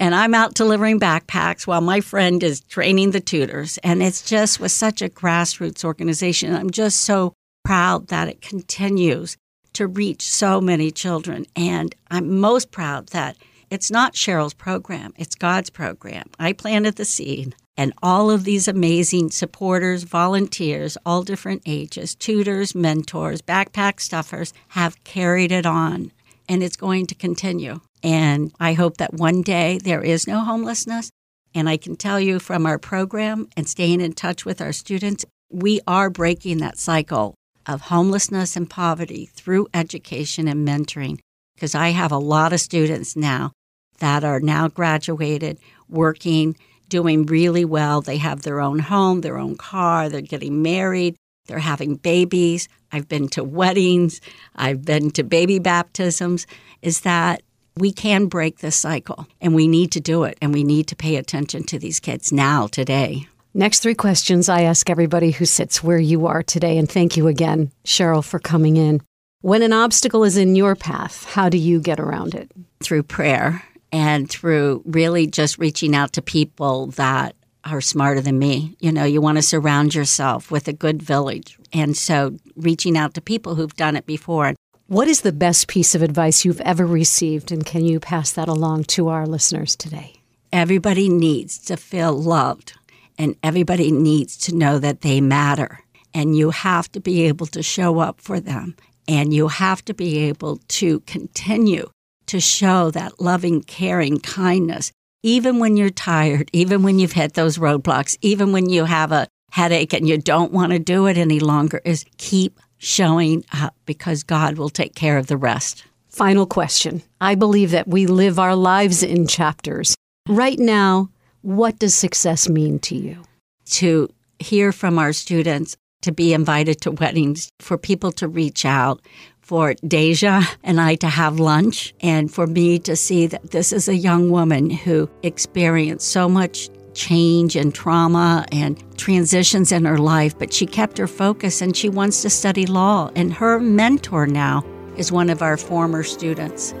And 0.00 0.14
I'm 0.14 0.32
out 0.32 0.54
delivering 0.54 1.00
backpacks 1.00 1.66
while 1.66 1.80
my 1.80 2.00
friend 2.00 2.42
is 2.42 2.60
training 2.60 3.10
the 3.10 3.20
tutors. 3.20 3.78
And 3.78 4.02
it's 4.02 4.22
just 4.22 4.60
was 4.60 4.72
such 4.72 5.02
a 5.02 5.08
grassroots 5.08 5.84
organization. 5.84 6.54
I'm 6.54 6.70
just 6.70 7.00
so 7.00 7.34
proud 7.64 8.06
that 8.08 8.28
it 8.28 8.40
continues 8.40 9.36
to 9.74 9.86
reach 9.88 10.22
so 10.22 10.60
many 10.60 10.90
children. 10.92 11.46
And 11.56 11.94
I'm 12.10 12.40
most 12.40 12.70
proud 12.70 13.08
that 13.08 13.36
It's 13.70 13.90
not 13.90 14.14
Cheryl's 14.14 14.54
program, 14.54 15.12
it's 15.18 15.34
God's 15.34 15.68
program. 15.68 16.30
I 16.38 16.52
planted 16.54 16.96
the 16.96 17.04
seed. 17.04 17.54
And 17.76 17.92
all 18.02 18.30
of 18.30 18.42
these 18.42 18.66
amazing 18.66 19.30
supporters, 19.30 20.02
volunteers, 20.02 20.98
all 21.06 21.22
different 21.22 21.62
ages, 21.64 22.14
tutors, 22.16 22.74
mentors, 22.74 23.40
backpack 23.40 24.00
stuffers 24.00 24.52
have 24.68 25.04
carried 25.04 25.52
it 25.52 25.64
on. 25.64 26.10
And 26.48 26.62
it's 26.62 26.76
going 26.76 27.06
to 27.06 27.14
continue. 27.14 27.80
And 28.02 28.52
I 28.58 28.72
hope 28.72 28.96
that 28.98 29.14
one 29.14 29.42
day 29.42 29.78
there 29.82 30.02
is 30.02 30.26
no 30.26 30.40
homelessness. 30.40 31.10
And 31.54 31.68
I 31.68 31.76
can 31.76 31.96
tell 31.96 32.20
you 32.20 32.38
from 32.38 32.66
our 32.66 32.78
program 32.78 33.48
and 33.56 33.68
staying 33.68 34.00
in 34.00 34.12
touch 34.12 34.44
with 34.44 34.60
our 34.60 34.72
students, 34.72 35.24
we 35.50 35.80
are 35.86 36.10
breaking 36.10 36.58
that 36.58 36.78
cycle 36.78 37.34
of 37.66 37.82
homelessness 37.82 38.56
and 38.56 38.68
poverty 38.68 39.26
through 39.26 39.68
education 39.74 40.48
and 40.48 40.66
mentoring. 40.66 41.18
Because 41.54 41.74
I 41.74 41.90
have 41.90 42.12
a 42.12 42.18
lot 42.18 42.52
of 42.52 42.60
students 42.60 43.16
now 43.16 43.52
that 43.98 44.24
are 44.24 44.40
now 44.40 44.68
graduated, 44.68 45.58
working, 45.88 46.56
doing 46.88 47.26
really 47.26 47.64
well. 47.64 48.00
They 48.00 48.18
have 48.18 48.42
their 48.42 48.60
own 48.60 48.78
home, 48.78 49.20
their 49.20 49.38
own 49.38 49.56
car, 49.56 50.08
they're 50.08 50.20
getting 50.20 50.62
married, 50.62 51.16
they're 51.48 51.58
having 51.58 51.96
babies. 51.96 52.68
I've 52.92 53.08
been 53.08 53.28
to 53.30 53.42
weddings, 53.42 54.20
I've 54.54 54.84
been 54.84 55.10
to 55.12 55.24
baby 55.24 55.58
baptisms. 55.58 56.46
Is 56.80 57.00
that 57.00 57.42
we 57.76 57.92
can 57.92 58.26
break 58.26 58.58
this 58.58 58.76
cycle 58.76 59.26
and 59.40 59.54
we 59.54 59.66
need 59.66 59.92
to 59.92 60.00
do 60.00 60.24
it 60.24 60.38
and 60.40 60.52
we 60.52 60.64
need 60.64 60.86
to 60.88 60.96
pay 60.96 61.16
attention 61.16 61.64
to 61.64 61.78
these 61.78 62.00
kids 62.00 62.32
now, 62.32 62.66
today. 62.66 63.28
Next 63.54 63.80
three 63.80 63.94
questions 63.94 64.48
I 64.48 64.62
ask 64.62 64.88
everybody 64.90 65.30
who 65.30 65.44
sits 65.44 65.82
where 65.82 65.98
you 65.98 66.26
are 66.26 66.42
today. 66.42 66.78
And 66.78 66.88
thank 66.88 67.16
you 67.16 67.26
again, 67.26 67.72
Cheryl, 67.84 68.24
for 68.24 68.38
coming 68.38 68.76
in. 68.76 69.00
When 69.40 69.62
an 69.62 69.72
obstacle 69.72 70.24
is 70.24 70.36
in 70.36 70.56
your 70.56 70.76
path, 70.76 71.24
how 71.24 71.48
do 71.48 71.58
you 71.58 71.80
get 71.80 71.98
around 71.98 72.34
it? 72.34 72.50
Through 72.80 73.04
prayer 73.04 73.62
and 73.90 74.28
through 74.28 74.82
really 74.84 75.26
just 75.26 75.58
reaching 75.58 75.94
out 75.94 76.12
to 76.14 76.22
people 76.22 76.88
that 76.88 77.34
are 77.64 77.80
smarter 77.80 78.20
than 78.20 78.38
me. 78.38 78.76
You 78.80 78.92
know, 78.92 79.04
you 79.04 79.20
want 79.20 79.36
to 79.38 79.42
surround 79.42 79.94
yourself 79.94 80.50
with 80.50 80.68
a 80.68 80.72
good 80.72 81.02
village. 81.02 81.58
And 81.72 81.96
so 81.96 82.36
reaching 82.56 82.96
out 82.96 83.14
to 83.14 83.20
people 83.20 83.54
who've 83.54 83.74
done 83.76 83.96
it 83.96 84.06
before. 84.06 84.54
What 84.86 85.08
is 85.08 85.20
the 85.20 85.32
best 85.32 85.68
piece 85.68 85.94
of 85.94 86.02
advice 86.02 86.44
you've 86.44 86.62
ever 86.62 86.86
received? 86.86 87.52
And 87.52 87.66
can 87.66 87.84
you 87.84 88.00
pass 88.00 88.32
that 88.32 88.48
along 88.48 88.84
to 88.84 89.08
our 89.08 89.26
listeners 89.26 89.76
today? 89.76 90.22
Everybody 90.50 91.10
needs 91.10 91.58
to 91.66 91.76
feel 91.76 92.14
loved, 92.14 92.72
and 93.18 93.36
everybody 93.42 93.92
needs 93.92 94.34
to 94.38 94.54
know 94.54 94.78
that 94.78 95.02
they 95.02 95.20
matter. 95.20 95.80
And 96.14 96.34
you 96.34 96.50
have 96.50 96.90
to 96.92 97.00
be 97.00 97.24
able 97.24 97.46
to 97.48 97.62
show 97.62 97.98
up 97.98 98.18
for 98.18 98.40
them, 98.40 98.76
and 99.06 99.34
you 99.34 99.48
have 99.48 99.84
to 99.84 99.92
be 99.92 100.20
able 100.20 100.56
to 100.68 101.00
continue 101.00 101.90
to 102.28 102.40
show 102.40 102.90
that 102.92 103.20
loving, 103.20 103.62
caring 103.62 104.20
kindness, 104.20 104.90
even 105.22 105.58
when 105.58 105.76
you're 105.76 105.90
tired, 105.90 106.50
even 106.52 106.82
when 106.82 106.98
you've 106.98 107.12
hit 107.12 107.34
those 107.34 107.58
roadblocks, 107.58 108.16
even 108.20 108.52
when 108.52 108.68
you 108.68 108.84
have 108.84 109.12
a 109.12 109.26
headache 109.50 109.92
and 109.92 110.08
you 110.08 110.18
don't 110.18 110.52
want 110.52 110.72
to 110.72 110.78
do 110.78 111.06
it 111.06 111.18
any 111.18 111.40
longer, 111.40 111.80
is 111.84 112.04
keep 112.18 112.60
showing 112.78 113.44
up 113.52 113.74
because 113.86 114.22
God 114.22 114.56
will 114.56 114.70
take 114.70 114.94
care 114.94 115.18
of 115.18 115.26
the 115.26 115.36
rest. 115.36 115.84
Final 116.08 116.46
question. 116.46 117.02
I 117.20 117.34
believe 117.34 117.70
that 117.72 117.88
we 117.88 118.06
live 118.06 118.38
our 118.38 118.54
lives 118.54 119.02
in 119.02 119.26
chapters. 119.26 119.94
Right 120.28 120.58
now, 120.58 121.10
what 121.42 121.78
does 121.78 121.94
success 121.94 122.48
mean 122.48 122.78
to 122.80 122.96
you? 122.96 123.22
To 123.66 124.08
hear 124.38 124.72
from 124.72 124.98
our 124.98 125.12
students, 125.12 125.76
to 126.02 126.12
be 126.12 126.32
invited 126.32 126.80
to 126.82 126.92
weddings, 126.92 127.48
for 127.60 127.76
people 127.76 128.12
to 128.12 128.28
reach 128.28 128.64
out, 128.64 129.00
for 129.48 129.72
Deja 129.86 130.42
and 130.62 130.78
I 130.78 130.94
to 130.96 131.08
have 131.08 131.40
lunch, 131.40 131.94
and 132.00 132.30
for 132.30 132.46
me 132.46 132.78
to 132.80 132.94
see 132.94 133.26
that 133.28 133.50
this 133.50 133.72
is 133.72 133.88
a 133.88 133.96
young 133.96 134.30
woman 134.30 134.68
who 134.68 135.08
experienced 135.22 136.10
so 136.10 136.28
much 136.28 136.68
change 136.92 137.56
and 137.56 137.74
trauma 137.74 138.44
and 138.52 138.76
transitions 138.98 139.72
in 139.72 139.86
her 139.86 139.96
life, 139.96 140.38
but 140.38 140.52
she 140.52 140.66
kept 140.66 140.98
her 140.98 141.06
focus 141.06 141.62
and 141.62 141.74
she 141.74 141.88
wants 141.88 142.20
to 142.22 142.28
study 142.28 142.66
law. 142.66 143.10
And 143.16 143.32
her 143.32 143.58
mentor 143.58 144.26
now 144.26 144.66
is 144.98 145.10
one 145.10 145.30
of 145.30 145.40
our 145.40 145.56
former 145.56 146.02
students. 146.02 146.74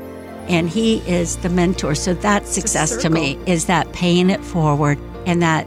And 0.48 0.68
he 0.68 0.98
is 1.10 1.38
the 1.38 1.48
mentor. 1.48 1.94
So 1.94 2.12
that 2.14 2.46
success 2.46 2.96
to 2.98 3.08
me 3.08 3.38
is 3.46 3.64
that 3.64 3.90
paying 3.94 4.28
it 4.28 4.44
forward 4.44 4.98
and 5.24 5.40
that 5.40 5.66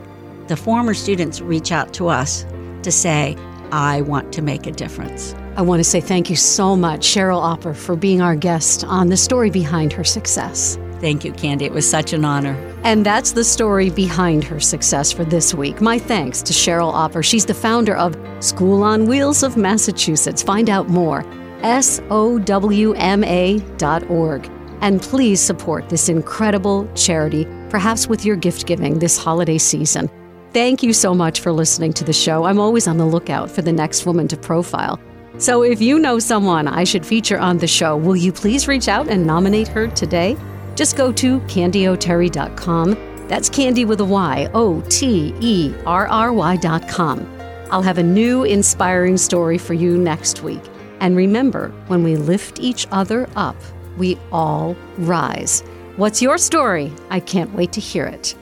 the 0.50 0.58
former 0.58 0.94
students 0.94 1.42
reach 1.42 1.72
out 1.72 1.96
to 1.96 2.10
us 2.10 2.46
to 2.84 2.92
say, 2.92 3.36
I 3.72 4.02
want 4.02 4.34
to 4.34 4.44
make 4.44 4.68
a 4.68 4.72
difference. 4.72 5.34
I 5.58 5.62
want 5.62 5.82
to 5.82 5.84
say 5.84 6.00
thank 6.00 6.30
you 6.30 6.38
so 6.38 6.78
much, 6.78 7.02
Cheryl 7.02 7.42
Opper, 7.42 7.74
for 7.74 7.98
being 7.98 8.22
our 8.22 8.36
guest 8.36 8.86
on 8.86 9.10
the 9.10 9.18
story 9.18 9.50
behind 9.50 9.92
her 9.94 10.04
success. 10.04 10.78
Thank 11.02 11.26
you, 11.26 11.34
Candy. 11.34 11.66
It 11.66 11.74
was 11.74 11.90
such 11.90 12.14
an 12.14 12.24
honor. 12.24 12.56
And 12.84 13.06
that's 13.06 13.34
the 13.34 13.44
story 13.44 13.90
behind 13.90 14.46
her 14.46 14.62
success 14.62 15.12
for 15.12 15.26
this 15.26 15.54
week. 15.54 15.82
My 15.82 16.00
thanks 16.00 16.42
to 16.44 16.54
Cheryl 16.54 16.94
Opper. 16.94 17.22
She's 17.22 17.46
the 17.46 17.54
founder 17.54 17.98
of 17.98 18.16
School 18.40 18.82
on 18.84 19.08
Wheels 19.08 19.44
of 19.44 19.58
Massachusetts. 19.58 20.42
Find 20.42 20.70
out 20.70 20.88
more. 20.88 21.26
SOWMA.org. 21.64 22.02
And 24.82 25.02
please 25.02 25.42
support 25.42 25.90
this 25.90 26.08
incredible 26.08 26.88
charity, 26.96 27.46
perhaps 27.70 28.08
with 28.08 28.24
your 28.24 28.36
gift 28.36 28.66
giving 28.68 29.00
this 29.00 29.18
holiday 29.18 29.58
season. 29.58 30.10
Thank 30.54 30.82
you 30.82 30.94
so 30.94 31.14
much 31.14 31.40
for 31.40 31.52
listening 31.52 31.94
to 31.94 32.04
the 32.04 32.14
show. 32.14 32.46
I'm 32.46 32.60
always 32.60 32.88
on 32.88 32.98
the 32.98 33.06
lookout 33.06 33.52
for 33.52 33.62
the 33.62 33.72
next 33.72 34.06
woman 34.06 34.28
to 34.30 34.38
profile. 34.38 35.00
So 35.42 35.64
if 35.64 35.82
you 35.82 35.98
know 35.98 36.20
someone 36.20 36.68
I 36.68 36.84
should 36.84 37.04
feature 37.04 37.40
on 37.40 37.58
the 37.58 37.66
show, 37.66 37.98
will 37.98 38.16
you 38.16 38.32
please 38.32 38.68
reach 38.68 38.88
out 38.88 39.08
and 39.08 39.26
nominate 39.26 39.68
her 39.70 39.88
today? 39.88 40.38
Just 40.76 40.96
go 40.96 41.12
to 41.14 41.40
candyoterry.com. 41.40 43.28
That's 43.28 43.50
candy 43.50 43.84
with 43.84 44.02
a 44.02 44.06
Y, 44.06 44.52
O 44.54 44.82
T 44.82 45.34
E 45.40 45.74
R 45.88 46.08
R 46.08 46.32
Y.com. 46.32 47.28
I'll 47.72 47.82
have 47.82 47.98
a 47.98 48.04
new 48.04 48.44
inspiring 48.44 49.18
story 49.18 49.58
for 49.58 49.74
you 49.74 49.98
next 49.98 50.44
week. 50.44 50.62
And 51.00 51.16
remember, 51.16 51.70
when 51.88 52.04
we 52.04 52.18
lift 52.18 52.60
each 52.60 52.86
other 52.92 53.28
up, 53.36 53.56
we 53.98 54.20
all 54.32 54.76
rise. 55.00 55.62
What's 55.96 56.22
your 56.22 56.38
story? 56.38 56.94
I 57.10 57.20
can't 57.20 57.52
wait 57.56 57.72
to 57.72 57.82
hear 57.82 58.06
it. 58.06 58.36